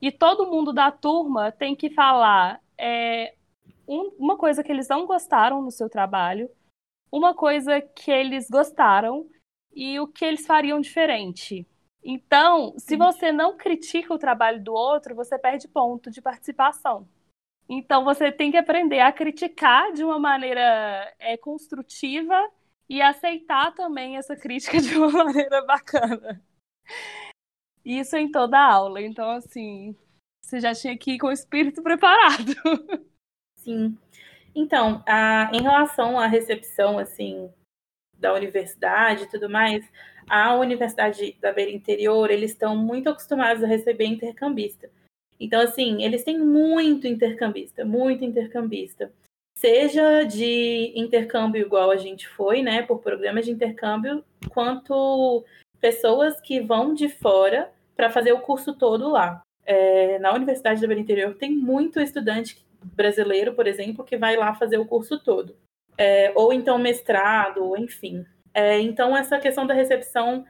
[0.00, 3.34] e todo mundo da turma tem que falar é,
[3.86, 6.50] um, uma coisa que eles não gostaram no seu trabalho,
[7.10, 9.28] uma coisa que eles gostaram
[9.72, 11.66] e o que eles fariam diferente.
[12.02, 17.08] Então, se você não critica o trabalho do outro, você perde ponto de participação.
[17.68, 22.34] Então você tem que aprender a criticar de uma maneira é, construtiva
[22.88, 26.42] e aceitar também essa crítica de uma maneira bacana.
[27.84, 29.02] Isso em toda a aula.
[29.02, 29.94] Então, assim,
[30.42, 32.54] você já tinha que ir com o espírito preparado.
[33.56, 33.98] Sim.
[34.58, 37.48] Então, a, em relação à recepção, assim,
[38.18, 39.88] da universidade e tudo mais,
[40.28, 44.90] a Universidade da Beira Interior, eles estão muito acostumados a receber intercambista.
[45.38, 49.12] Então, assim, eles têm muito intercambista, muito intercambista.
[49.56, 55.44] Seja de intercâmbio igual a gente foi, né, por programas de intercâmbio, quanto
[55.80, 59.40] pessoas que vão de fora para fazer o curso todo lá.
[59.64, 64.78] É, na Universidade do Interior tem muito estudante brasileiro, por exemplo, que vai lá fazer
[64.78, 65.56] o curso todo.
[65.96, 68.24] É, ou então mestrado, enfim.
[68.54, 70.44] É, então, essa questão da recepção,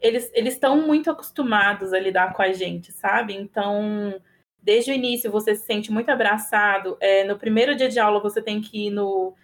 [0.00, 3.34] eles estão muito acostumados a lidar com a gente, sabe?
[3.34, 4.20] Então,
[4.62, 6.96] desde o início você se sente muito abraçado.
[7.00, 9.34] É, no primeiro dia de aula você tem que ir no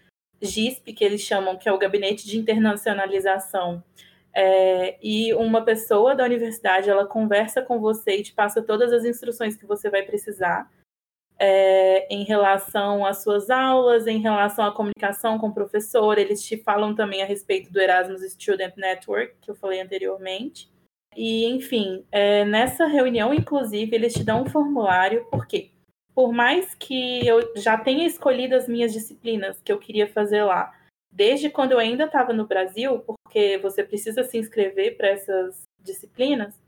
[0.40, 3.82] GISP, que eles chamam, que é o Gabinete de Internacionalização.
[4.32, 9.04] É, e uma pessoa da universidade ela conversa com você e te passa todas as
[9.04, 10.70] instruções que você vai precisar
[11.38, 16.18] é, em relação às suas aulas, em relação à comunicação com o professor.
[16.18, 20.70] Eles te falam também a respeito do Erasmus Student Network, que eu falei anteriormente.
[21.16, 25.70] E, enfim, é, nessa reunião, inclusive, eles te dão um formulário, porque
[26.14, 30.72] por mais que eu já tenha escolhido as minhas disciplinas que eu queria fazer lá,
[31.10, 36.60] desde quando eu ainda estava no Brasil, porque você precisa se inscrever para essas disciplinas,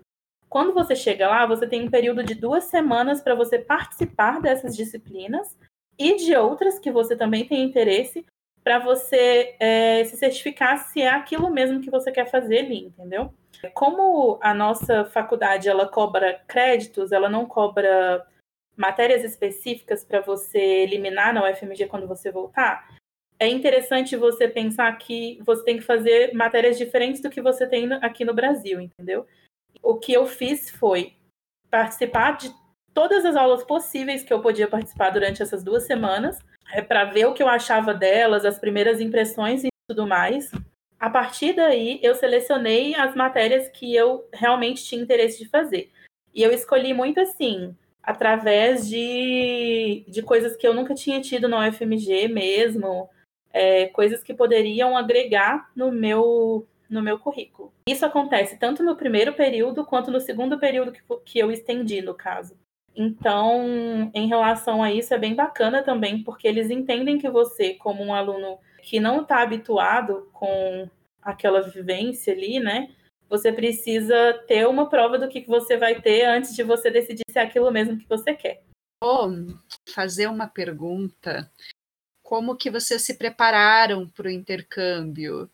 [0.50, 4.76] quando você chega lá, você tem um período de duas semanas para você participar dessas
[4.76, 5.56] disciplinas
[5.96, 8.26] e de outras que você também tem interesse
[8.64, 13.32] para você é, se certificar se é aquilo mesmo que você quer fazer ali, entendeu?
[13.74, 18.26] Como a nossa faculdade ela cobra créditos, ela não cobra
[18.76, 22.88] matérias específicas para você eliminar na UFMG quando você voltar,
[23.38, 27.90] é interessante você pensar que você tem que fazer matérias diferentes do que você tem
[27.94, 29.26] aqui no Brasil, entendeu?
[29.82, 31.14] O que eu fiz foi
[31.70, 32.52] participar de
[32.92, 36.38] todas as aulas possíveis que eu podia participar durante essas duas semanas,
[36.72, 40.50] é, para ver o que eu achava delas, as primeiras impressões e tudo mais.
[40.98, 45.90] A partir daí, eu selecionei as matérias que eu realmente tinha interesse de fazer.
[46.34, 51.68] E eu escolhi muito assim, através de, de coisas que eu nunca tinha tido na
[51.68, 53.08] UFMG mesmo,
[53.52, 57.72] é, coisas que poderiam agregar no meu, no meu currículo.
[57.88, 62.14] Isso acontece tanto no primeiro período quanto no segundo período que, que eu estendi, no
[62.14, 62.58] caso.
[62.94, 68.02] Então, em relação a isso, é bem bacana também, porque eles entendem que você, como
[68.02, 70.90] um aluno que não está habituado com
[71.22, 72.94] aquela vivência ali, né?
[73.28, 77.38] Você precisa ter uma prova do que você vai ter antes de você decidir se
[77.38, 78.64] é aquilo mesmo que você quer.
[79.02, 79.30] Vou
[79.88, 81.50] fazer uma pergunta.
[82.22, 85.48] Como que vocês se prepararam para o intercâmbio?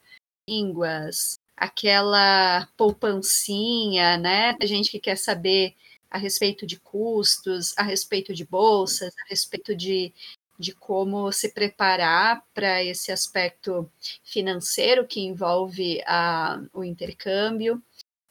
[0.48, 4.54] Línguas, aquela poupancinha, né?
[4.60, 5.74] A gente que quer saber
[6.10, 10.12] a respeito de custos, a respeito de bolsas, a respeito de
[10.58, 13.90] de como se preparar para esse aspecto
[14.24, 17.82] financeiro que envolve a, o intercâmbio,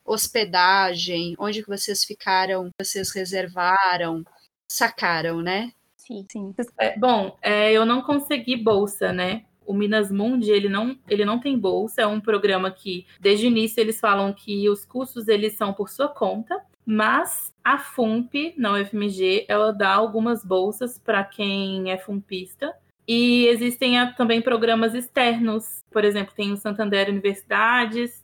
[0.03, 4.23] hospedagem, onde que vocês ficaram, vocês reservaram,
[4.67, 5.71] sacaram, né?
[5.97, 6.55] Sim, sim.
[6.77, 9.45] É, bom, é, eu não consegui bolsa, né?
[9.65, 13.49] O Minas Mundi, ele não, ele não tem bolsa, é um programa que, desde o
[13.49, 18.73] início, eles falam que os custos, eles são por sua conta, mas a FUMP, na
[18.73, 22.75] UFMG, ela dá algumas bolsas para quem é FUMPista.
[23.07, 25.83] E existem também programas externos.
[25.91, 28.23] Por exemplo, tem o Santander Universidades,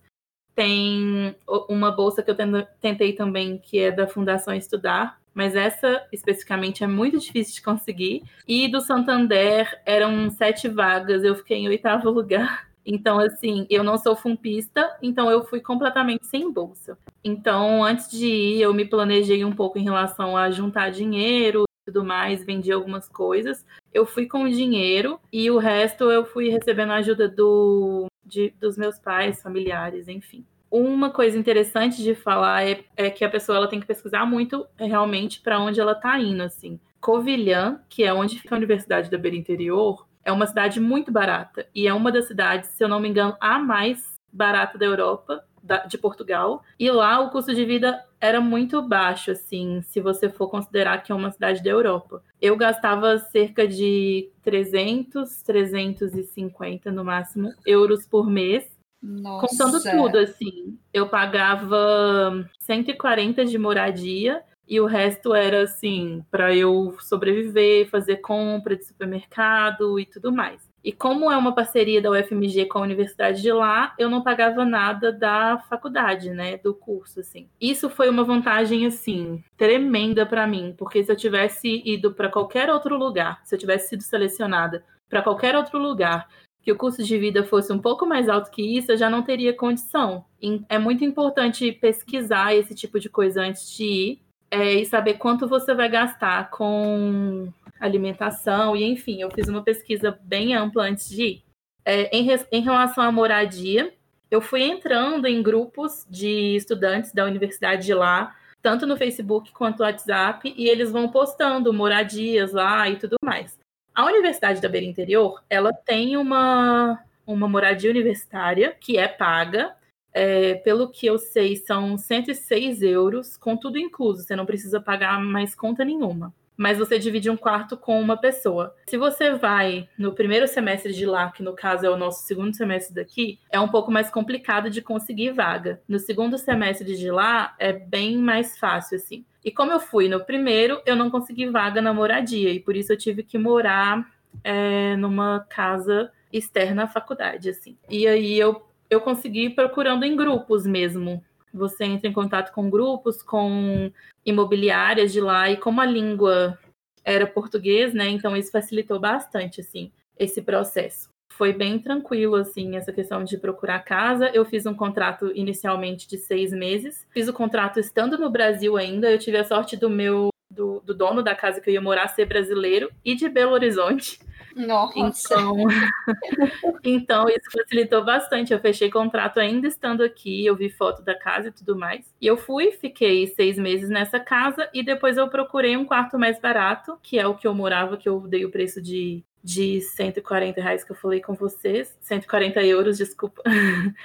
[0.53, 1.35] Tem
[1.69, 2.35] uma bolsa que eu
[2.79, 8.23] tentei também, que é da Fundação Estudar, mas essa especificamente é muito difícil de conseguir.
[8.47, 12.69] E do Santander eram sete vagas, eu fiquei em oitavo lugar.
[12.86, 16.97] Então, assim, eu não sou fumpista, então eu fui completamente sem bolsa.
[17.23, 21.91] Então, antes de ir, eu me planejei um pouco em relação a juntar dinheiro e
[21.91, 23.63] tudo mais, vendi algumas coisas.
[23.93, 28.77] Eu fui com dinheiro e o resto eu fui recebendo a ajuda do, de, dos
[28.77, 30.43] meus pais, familiares, enfim.
[30.72, 34.65] Uma coisa interessante de falar é, é que a pessoa ela tem que pesquisar muito
[34.78, 36.80] realmente para onde ela está indo, assim.
[37.01, 41.67] Covilhã, que é onde fica a Universidade da Beira Interior, é uma cidade muito barata
[41.76, 45.43] e é uma das cidades, se eu não me engano, a mais barata da Europa,
[45.61, 46.63] da, de Portugal.
[46.80, 51.11] E lá o custo de vida era muito baixo, assim, se você for considerar que
[51.11, 52.24] é uma cidade da Europa.
[52.41, 59.47] Eu gastava cerca de 300, 350 no máximo euros por mês nossa.
[59.47, 60.77] Contando tudo, assim.
[60.93, 68.75] Eu pagava 140 de moradia e o resto era, assim, para eu sobreviver, fazer compra
[68.75, 70.69] de supermercado e tudo mais.
[70.83, 74.65] E como é uma parceria da UFMG com a universidade de lá, eu não pagava
[74.65, 77.47] nada da faculdade, né, do curso, assim.
[77.59, 82.69] Isso foi uma vantagem, assim, tremenda para mim, porque se eu tivesse ido para qualquer
[82.69, 86.27] outro lugar, se eu tivesse sido selecionada para qualquer outro lugar
[86.62, 89.24] que o custo de vida fosse um pouco mais alto que isso, eu já não
[89.24, 90.24] teria condição.
[90.70, 95.47] É muito importante pesquisar esse tipo de coisa antes de ir é, e saber quanto
[95.47, 101.24] você vai gastar com alimentação e enfim, eu fiz uma pesquisa bem ampla antes de
[101.24, 101.43] ir.
[101.84, 103.91] É, em, em relação à moradia,
[104.30, 109.80] eu fui entrando em grupos de estudantes da universidade de lá, tanto no Facebook quanto
[109.80, 113.61] no WhatsApp, e eles vão postando moradias lá e tudo mais.
[113.93, 119.75] A Universidade da Beira Interior, ela tem uma, uma moradia universitária que é paga.
[120.13, 124.23] É, pelo que eu sei, são 106 euros, com tudo incluso.
[124.23, 126.33] Você não precisa pagar mais conta nenhuma.
[126.57, 128.75] Mas você divide um quarto com uma pessoa.
[128.87, 132.55] Se você vai no primeiro semestre de lá, que no caso é o nosso segundo
[132.55, 135.81] semestre daqui, é um pouco mais complicado de conseguir vaga.
[135.87, 139.25] No segundo semestre de lá, é bem mais fácil, assim.
[139.43, 142.93] E como eu fui no primeiro, eu não consegui vaga na moradia, e por isso
[142.93, 144.07] eu tive que morar
[144.43, 147.75] é, numa casa externa à faculdade, assim.
[147.89, 151.23] E aí eu, eu consegui procurando em grupos mesmo.
[151.53, 153.91] Você entra em contato com grupos, com
[154.25, 156.57] imobiliárias de lá, e como a língua
[157.03, 158.09] era português, né?
[158.09, 163.79] Então isso facilitou bastante, assim, esse processo foi bem tranquilo, assim, essa questão de procurar
[163.79, 164.29] casa.
[164.31, 167.07] Eu fiz um contrato inicialmente de seis meses.
[167.09, 169.09] Fiz o contrato estando no Brasil ainda.
[169.09, 172.07] Eu tive a sorte do meu do, do, dono da casa que eu ia morar
[172.09, 174.19] ser brasileiro e de Belo Horizonte.
[174.55, 174.99] Nossa.
[174.99, 175.55] Então,
[176.83, 178.53] então isso facilitou bastante.
[178.53, 182.13] Eu fechei contrato ainda estando aqui, eu vi foto da casa e tudo mais.
[182.19, 186.39] E eu fui, fiquei seis meses nessa casa e depois eu procurei um quarto mais
[186.39, 190.61] barato, que é o que eu morava, que eu dei o preço de de 140
[190.61, 193.41] reais que eu falei com vocês, 140 euros, desculpa.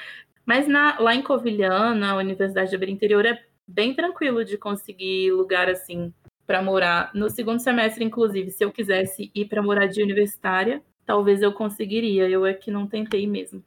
[0.47, 5.33] Mas na, lá em Covilhã, na Universidade de Abrir Interior, é bem tranquilo de conseguir
[5.33, 6.15] lugar assim
[6.47, 7.11] para morar.
[7.15, 12.29] No segundo semestre, inclusive, se eu quisesse ir para moradia universitária, talvez eu conseguiria.
[12.29, 13.63] Eu é que não tentei mesmo.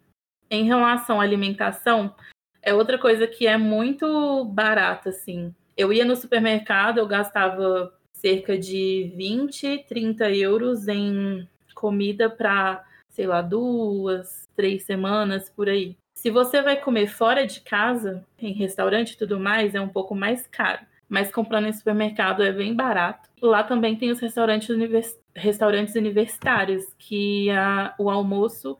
[0.49, 2.15] Em relação à alimentação,
[2.61, 5.53] é outra coisa que é muito barata, assim.
[5.77, 13.25] Eu ia no supermercado, eu gastava cerca de 20, 30 euros em comida para, sei
[13.25, 15.95] lá, duas, três semanas por aí.
[16.13, 20.13] Se você vai comer fora de casa, em restaurante e tudo mais, é um pouco
[20.13, 20.82] mais caro.
[21.10, 23.30] Mas comprando em supermercado é bem barato.
[23.41, 25.20] Lá também tem os restaurantes, univers...
[25.36, 27.95] restaurantes universitários, que a...
[27.97, 28.78] o almoço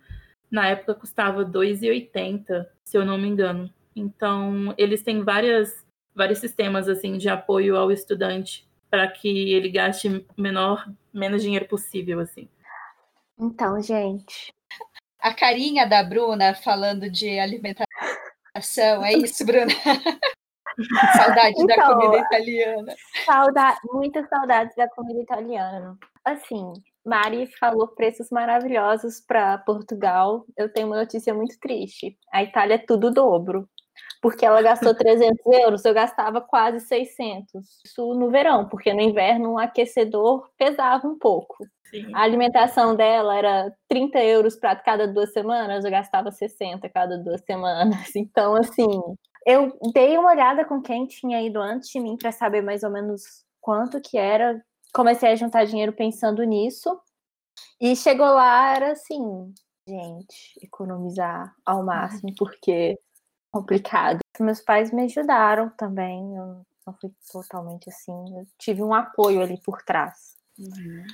[0.50, 3.72] na época custava 2,80, se eu não me engano.
[3.96, 10.26] Então, eles têm várias, vários sistemas assim de apoio ao estudante para que ele gaste
[10.38, 12.48] menor, menos dinheiro possível assim.
[13.38, 14.54] Então, gente.
[15.20, 17.86] A carinha da Bruna falando de alimentação,
[19.04, 19.68] é isso, Bruna?
[21.18, 22.96] Saudade então, da comida italiana.
[23.26, 25.98] Sauda muitas saudades da comida italiana.
[26.24, 26.74] Assim,
[27.06, 30.46] Mari falou preços maravilhosos para Portugal.
[30.58, 32.18] Eu tenho uma notícia muito triste.
[32.32, 33.68] A Itália é tudo dobro.
[34.22, 37.66] Porque ela gastou 300 euros, eu gastava quase 600.
[37.86, 41.58] Isso no verão, porque no inverno um aquecedor pesava um pouco.
[41.90, 42.14] Sim.
[42.14, 47.42] A alimentação dela era 30 euros para cada duas semanas, eu gastava 60 cada duas
[47.42, 47.98] semanas.
[48.16, 48.88] Então, assim,
[49.46, 52.90] eu dei uma olhada com quem tinha ido antes de mim para saber mais ou
[52.90, 54.64] menos quanto que era.
[54.94, 57.00] Comecei a juntar dinheiro pensando nisso.
[57.80, 59.54] E chegou lá, era assim,
[59.88, 62.98] gente, economizar ao máximo, porque
[63.52, 64.20] complicado.
[64.40, 69.60] Meus pais me ajudaram também, eu não fui totalmente assim, eu tive um apoio ali
[69.62, 70.38] por trás.
[70.58, 71.06] Uhum.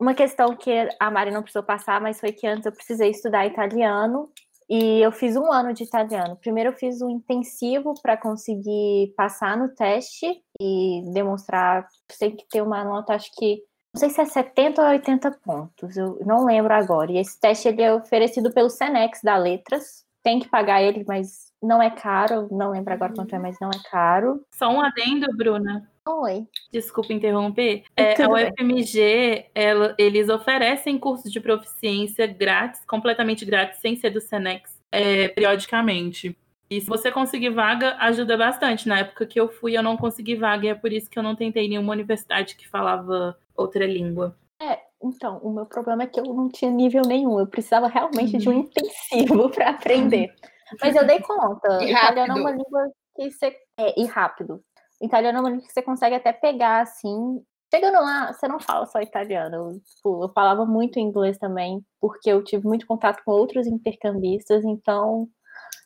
[0.00, 3.46] Uma questão que a Mari não precisou passar, mas foi que antes eu precisei estudar
[3.46, 4.32] italiano
[4.68, 6.36] e eu fiz um ano de italiano.
[6.36, 10.26] Primeiro eu fiz um intensivo para conseguir passar no teste
[10.60, 11.86] e demonstrar,
[12.18, 13.62] tem que ter uma nota, acho que
[13.94, 17.12] não sei se é 70 ou 80 pontos, eu não lembro agora.
[17.12, 20.02] E esse teste ele é oferecido pelo Senex da Letras.
[20.22, 22.48] Tem que pagar ele, mas não é caro.
[22.50, 24.42] Não lembro agora quanto é, mas não é caro.
[24.54, 25.91] Só um adendo, Bruna.
[26.06, 26.46] Oi.
[26.72, 27.84] Desculpa interromper.
[27.96, 34.20] É, a UFMG, ela, eles oferecem cursos de proficiência grátis, completamente grátis, sem ser do
[34.20, 36.36] Senex, é, periodicamente.
[36.68, 38.88] E se você conseguir vaga, ajuda bastante.
[38.88, 41.22] Na época que eu fui, eu não consegui vaga, e é por isso que eu
[41.22, 44.36] não tentei nenhuma universidade que falava outra língua.
[44.60, 47.38] É, então, o meu problema é que eu não tinha nível nenhum.
[47.38, 48.38] Eu precisava realmente uhum.
[48.38, 48.58] de um uhum.
[48.60, 50.34] intensivo para aprender.
[50.80, 51.84] Mas eu dei conta.
[51.84, 53.54] E Italiano é uma língua que você.
[53.78, 54.64] É, e rápido.
[55.02, 57.42] Italiano é uma língua que você consegue até pegar assim.
[57.74, 59.56] Chegando lá, você não fala só italiano.
[59.56, 64.64] Eu, tipo, eu falava muito inglês também, porque eu tive muito contato com outros intercambistas,
[64.64, 65.28] então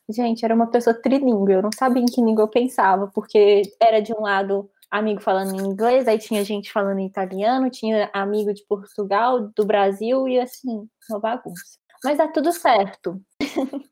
[0.09, 4.01] Gente, era uma pessoa trilingue, eu não sabia em que língua eu pensava, porque era
[4.01, 8.55] de um lado amigo falando em inglês, aí tinha gente falando em italiano, tinha amigo
[8.55, 11.79] de Portugal, do Brasil, e assim, uma bagunça.
[12.05, 13.21] Mas dá tudo certo.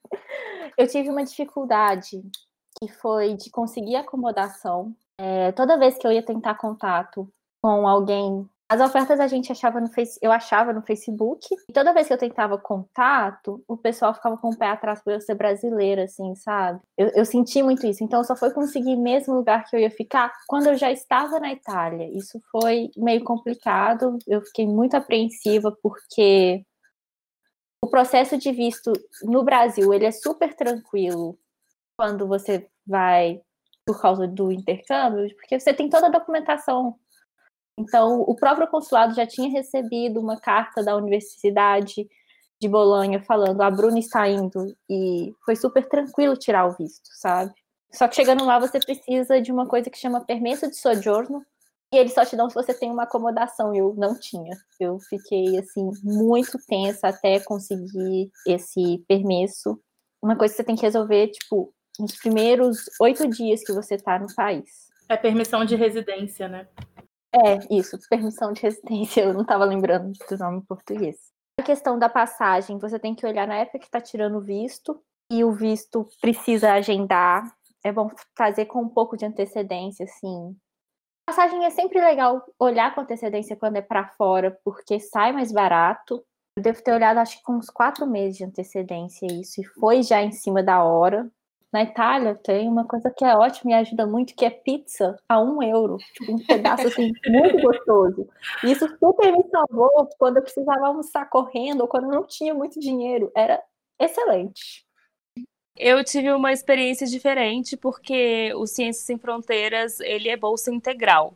[0.78, 2.22] eu tive uma dificuldade
[2.78, 4.94] que foi de conseguir acomodação.
[5.18, 7.28] É, toda vez que eu ia tentar contato
[7.62, 11.46] com alguém as ofertas a gente achava no face, eu achava no Facebook.
[11.68, 15.12] E toda vez que eu tentava contato, o pessoal ficava com o pé atrás por
[15.12, 16.80] eu ser brasileira, assim, sabe?
[16.96, 18.02] Eu, eu senti muito isso.
[18.02, 21.52] Então, só foi conseguir mesmo lugar que eu ia ficar quando eu já estava na
[21.52, 22.08] Itália.
[22.16, 24.18] Isso foi meio complicado.
[24.26, 26.64] Eu fiquei muito apreensiva porque
[27.82, 28.92] o processo de visto
[29.22, 31.38] no Brasil ele é super tranquilo
[31.98, 33.42] quando você vai
[33.86, 36.98] por causa do intercâmbio, porque você tem toda a documentação
[37.78, 42.08] então, o próprio consulado já tinha recebido uma carta da Universidade
[42.60, 47.52] de Bolonha falando: a Bruna está indo, e foi super tranquilo tirar o visto, sabe?
[47.92, 51.44] Só que chegando lá, você precisa de uma coisa que chama permesso de sojourno,
[51.92, 53.74] e eles só te dão se você tem uma acomodação.
[53.74, 54.56] Eu não tinha.
[54.80, 59.80] Eu fiquei, assim, muito tensa até conseguir esse permesso.
[60.22, 64.18] Uma coisa que você tem que resolver, tipo, nos primeiros oito dias que você está
[64.18, 64.88] no país.
[65.08, 66.66] É permissão de residência, né?
[67.34, 71.16] É, isso, permissão de residência, eu não estava lembrando do nome em português.
[71.58, 75.00] A questão da passagem, você tem que olhar na época que está tirando o visto,
[75.30, 77.54] e o visto precisa agendar.
[77.82, 80.56] É bom fazer com um pouco de antecedência, assim.
[81.26, 86.24] Passagem é sempre legal olhar com antecedência quando é para fora, porque sai mais barato.
[86.56, 90.02] Eu devo ter olhado, acho que com uns quatro meses de antecedência isso, e foi
[90.02, 91.28] já em cima da hora.
[91.74, 95.40] Na Itália tem uma coisa que é ótima e ajuda muito, que é pizza a
[95.40, 95.96] um euro.
[96.12, 98.28] Tipo, um pedaço assim, muito gostoso.
[98.62, 103.32] Isso super me salvou quando eu precisava almoçar correndo ou quando não tinha muito dinheiro.
[103.34, 103.60] Era
[103.98, 104.86] excelente.
[105.76, 111.34] Eu tive uma experiência diferente porque o Ciências Sem Fronteiras ele é bolsa integral.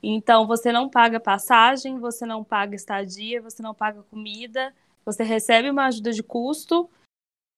[0.00, 4.72] Então você não paga passagem, você não paga estadia, você não paga comida,
[5.04, 6.88] você recebe uma ajuda de custo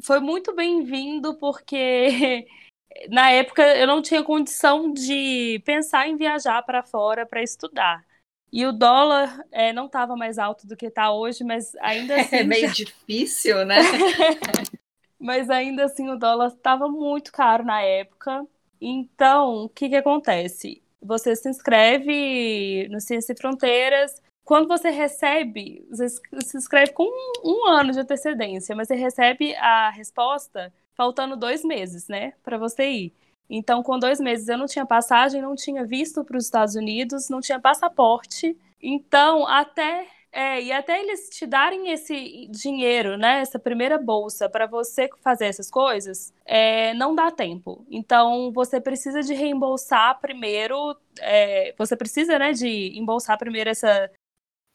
[0.02, 2.46] foi muito bem-vindo, porque
[3.08, 8.04] na época eu não tinha condição de pensar em viajar para fora para estudar.
[8.52, 12.36] E o dólar é, não estava mais alto do que está hoje, mas ainda assim.
[12.36, 12.74] É meio já...
[12.74, 13.78] difícil, né?
[15.18, 18.46] mas ainda assim o dólar estava muito caro na época.
[18.80, 20.82] Então, o que, que acontece?
[21.02, 27.50] Você se inscreve no Ciência e Fronteiras, quando você recebe, você se inscreve com um,
[27.50, 32.88] um, ano de antecedência, mas você recebe a resposta faltando dois meses, né, para você
[32.88, 33.14] ir.
[33.48, 37.28] Então, com dois meses eu não tinha passagem, não tinha visto para os Estados Unidos,
[37.28, 38.56] não tinha passaporte.
[38.80, 44.66] Então, até é, e até eles te darem esse dinheiro, né, essa primeira bolsa para
[44.66, 47.86] você fazer essas coisas, é, não dá tempo.
[47.88, 54.10] Então você precisa de reembolsar primeiro, é, você precisa, né, de embolsar primeiro essa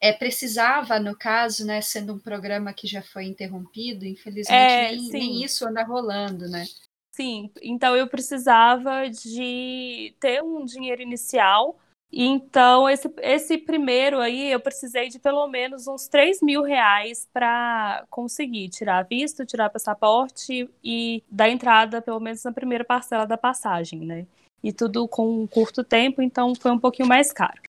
[0.01, 5.09] é, precisava, no caso, né, sendo um programa que já foi interrompido, infelizmente é, nem,
[5.09, 6.65] nem, isso anda rolando, né?
[7.11, 11.77] Sim, então eu precisava de ter um dinheiro inicial,
[12.11, 18.05] então esse, esse primeiro aí eu precisei de pelo menos uns 3 mil reais para
[18.09, 23.99] conseguir tirar visto, tirar passaporte e dar entrada pelo menos na primeira parcela da passagem,
[23.99, 24.25] né?
[24.63, 27.68] E tudo com um curto tempo, então foi um pouquinho mais caro.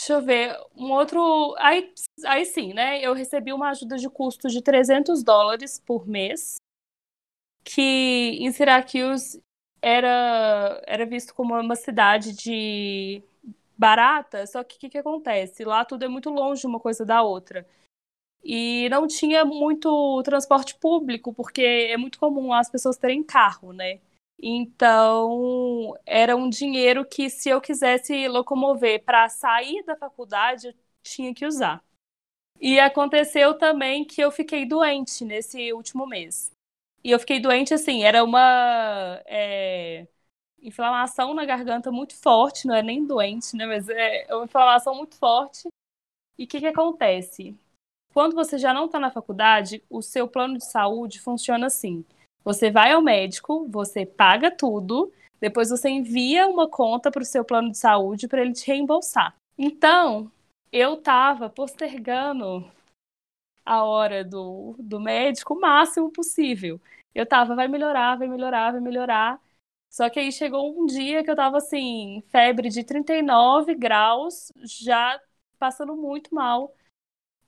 [0.00, 1.54] Deixa eu ver, um outro.
[1.58, 1.92] Aí,
[2.24, 3.04] aí sim, né?
[3.04, 6.56] Eu recebi uma ajuda de custo de 300 dólares por mês.
[7.62, 9.42] que em Syracuse
[9.82, 13.22] era, era visto como uma cidade de
[13.76, 15.64] barata, só que o que, que acontece?
[15.64, 17.66] Lá tudo é muito longe uma coisa da outra.
[18.42, 24.00] E não tinha muito transporte público, porque é muito comum as pessoas terem carro, né?
[24.42, 31.34] Então, era um dinheiro que, se eu quisesse locomover para sair da faculdade, eu tinha
[31.34, 31.84] que usar.
[32.60, 36.52] E aconteceu também que eu fiquei doente nesse último mês.
[37.04, 40.06] E eu fiquei doente, assim, era uma é,
[40.62, 43.66] inflamação na garganta muito forte, não é nem doente, né?
[43.66, 45.68] Mas é uma inflamação muito forte.
[46.38, 47.56] E o que, que acontece?
[48.12, 52.04] Quando você já não está na faculdade, o seu plano de saúde funciona assim.
[52.44, 57.44] Você vai ao médico, você paga tudo, depois você envia uma conta para o seu
[57.44, 59.34] plano de saúde para ele te reembolsar.
[59.58, 60.30] Então,
[60.72, 62.70] eu estava postergando
[63.64, 66.80] a hora do, do médico o máximo possível.
[67.14, 69.40] Eu tava, vai melhorar, vai melhorar, vai melhorar.
[69.90, 75.20] Só que aí chegou um dia que eu tava assim, febre de 39 graus, já
[75.58, 76.74] passando muito mal.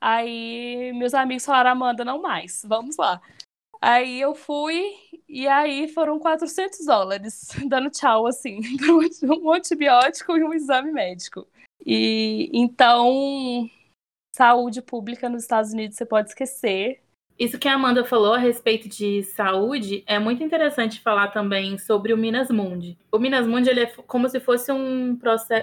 [0.01, 3.21] Aí meus amigos falaram, Amanda, não mais, vamos lá.
[3.85, 4.93] Aí eu fui,
[5.27, 8.61] e aí foram 400 dólares, dando tchau, assim,
[9.43, 11.45] um antibiótico e um exame médico.
[11.85, 13.69] E então,
[14.33, 17.01] saúde pública nos Estados Unidos você pode esquecer.
[17.37, 22.13] Isso que a Amanda falou a respeito de saúde é muito interessante falar também sobre
[22.13, 22.97] o Minas Mundi.
[23.11, 25.19] O Minas Mundi ele é como se fosse um,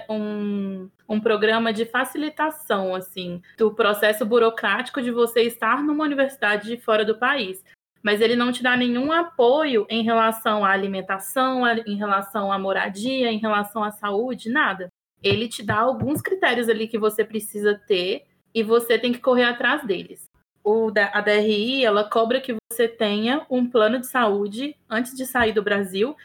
[0.07, 6.77] um, um programa de facilitação assim do processo burocrático de você estar numa universidade de
[6.77, 7.63] fora do país.
[8.03, 13.31] Mas ele não te dá nenhum apoio em relação à alimentação, em relação à moradia,
[13.31, 14.87] em relação à saúde, nada.
[15.21, 19.43] Ele te dá alguns critérios ali que você precisa ter e você tem que correr
[19.43, 20.31] atrás deles
[20.63, 25.53] o, a DRI ela cobra que você tenha um plano de saúde antes de sair
[25.53, 26.15] do Brasil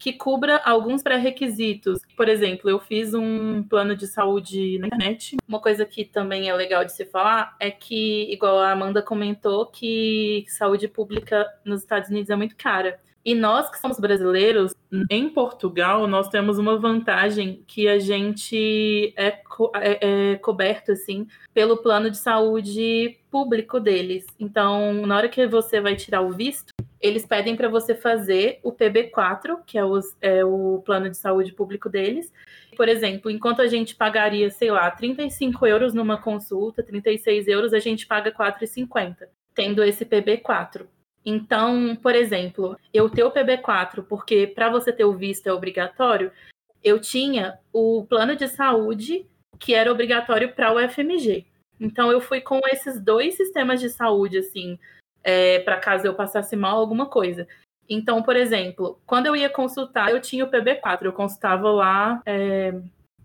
[0.00, 2.00] que cubra alguns pré-requisitos.
[2.16, 5.36] Por exemplo, eu fiz um plano de saúde na internet.
[5.46, 9.66] Uma coisa que também é legal de se falar é que, igual a Amanda comentou,
[9.66, 12.98] que saúde pública nos Estados Unidos é muito cara.
[13.24, 14.74] E nós que somos brasileiros,
[15.10, 21.26] em Portugal, nós temos uma vantagem que a gente é, co é, é, coberto assim
[21.52, 24.26] pelo plano de saúde público deles.
[24.38, 28.72] Então, na hora que você vai tirar o visto, eles pedem para você fazer o
[28.72, 32.32] PB4, que é, os, é, o plano de saúde público deles.
[32.76, 37.78] Por exemplo, enquanto a gente pagaria, sei lá, 35 euros numa consulta, 36 euros, a
[37.78, 40.86] gente paga 4,50, tendo esse PB4.
[41.24, 46.32] Então, por exemplo, eu ter o PB4, porque para você ter o visto é obrigatório,
[46.82, 49.26] eu tinha o plano de saúde
[49.58, 51.46] que era obrigatório para o FMG.
[51.78, 54.78] Então, eu fui com esses dois sistemas de saúde, assim,
[55.22, 57.46] é, para caso eu passasse mal alguma coisa.
[57.88, 62.22] Então, por exemplo, quando eu ia consultar, eu tinha o PB4, eu consultava lá.
[62.24, 62.72] É,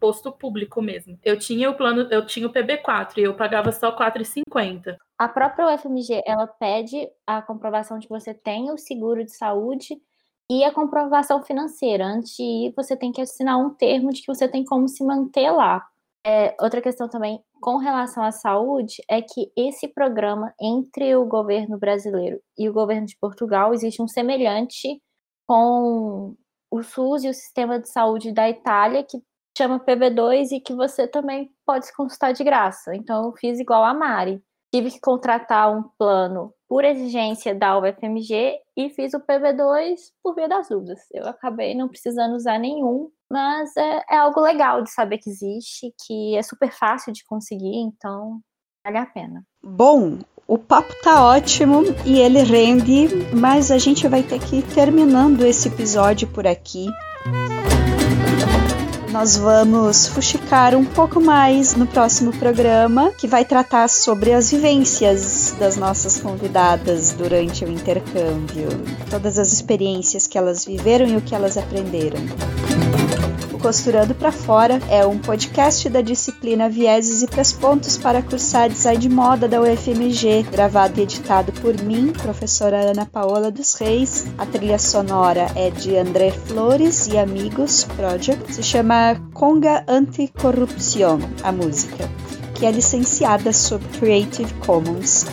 [0.05, 1.17] posto público mesmo.
[1.23, 4.95] Eu tinha o plano, eu tinha o PB4 e eu pagava só 4,50.
[5.17, 9.99] A própria UFMG, ela pede a comprovação de que você tem o seguro de saúde
[10.47, 12.05] e a comprovação financeira.
[12.05, 15.03] Antes de ir, você tem que assinar um termo de que você tem como se
[15.03, 15.83] manter lá.
[16.23, 21.79] É, outra questão também com relação à saúde é que esse programa entre o governo
[21.79, 25.01] brasileiro e o governo de Portugal existe um semelhante
[25.47, 26.35] com
[26.69, 29.17] o SUS e o sistema de saúde da Itália, que
[29.57, 32.95] chama PB2 e que você também pode se consultar de graça.
[32.95, 34.41] Então, eu fiz igual a Mari.
[34.73, 40.49] Tive que contratar um plano por exigência da UFMG e fiz o PB2 por via
[40.49, 40.99] das dúvidas.
[41.13, 45.93] Eu acabei não precisando usar nenhum, mas é, é algo legal de saber que existe,
[46.05, 48.41] que é super fácil de conseguir, então
[48.83, 49.43] vale a pena.
[49.63, 54.63] Bom, o papo tá ótimo e ele rende, mas a gente vai ter que ir
[54.75, 56.87] terminando esse episódio por aqui
[59.15, 65.55] nós vamos fuxicar um pouco mais no próximo programa, que vai tratar sobre as vivências
[65.57, 68.67] das nossas convidadas durante o intercâmbio,
[69.09, 72.19] todas as experiências que elas viveram e o que elas aprenderam.
[73.65, 79.09] Costurando para Fora é um podcast da disciplina Vieses e Pespontos para cursar design de
[79.09, 84.27] moda da UFMG, gravado e editado por mim, professora Ana Paola dos Reis.
[84.37, 88.53] A trilha sonora é de André Flores e Amigos Project.
[88.53, 92.07] Se chama Conga Anticorrupción, a música,
[92.53, 95.25] que é licenciada sob Creative Commons.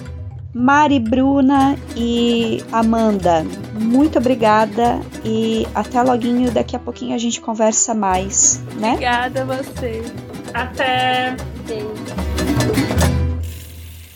[0.54, 6.50] Mari, Bruna e Amanda, muito obrigada e até loguinho.
[6.50, 8.92] Daqui a pouquinho a gente conversa mais, né?
[8.92, 10.02] Obrigada a você.
[10.52, 11.34] Até.
[11.66, 12.51] Beijo.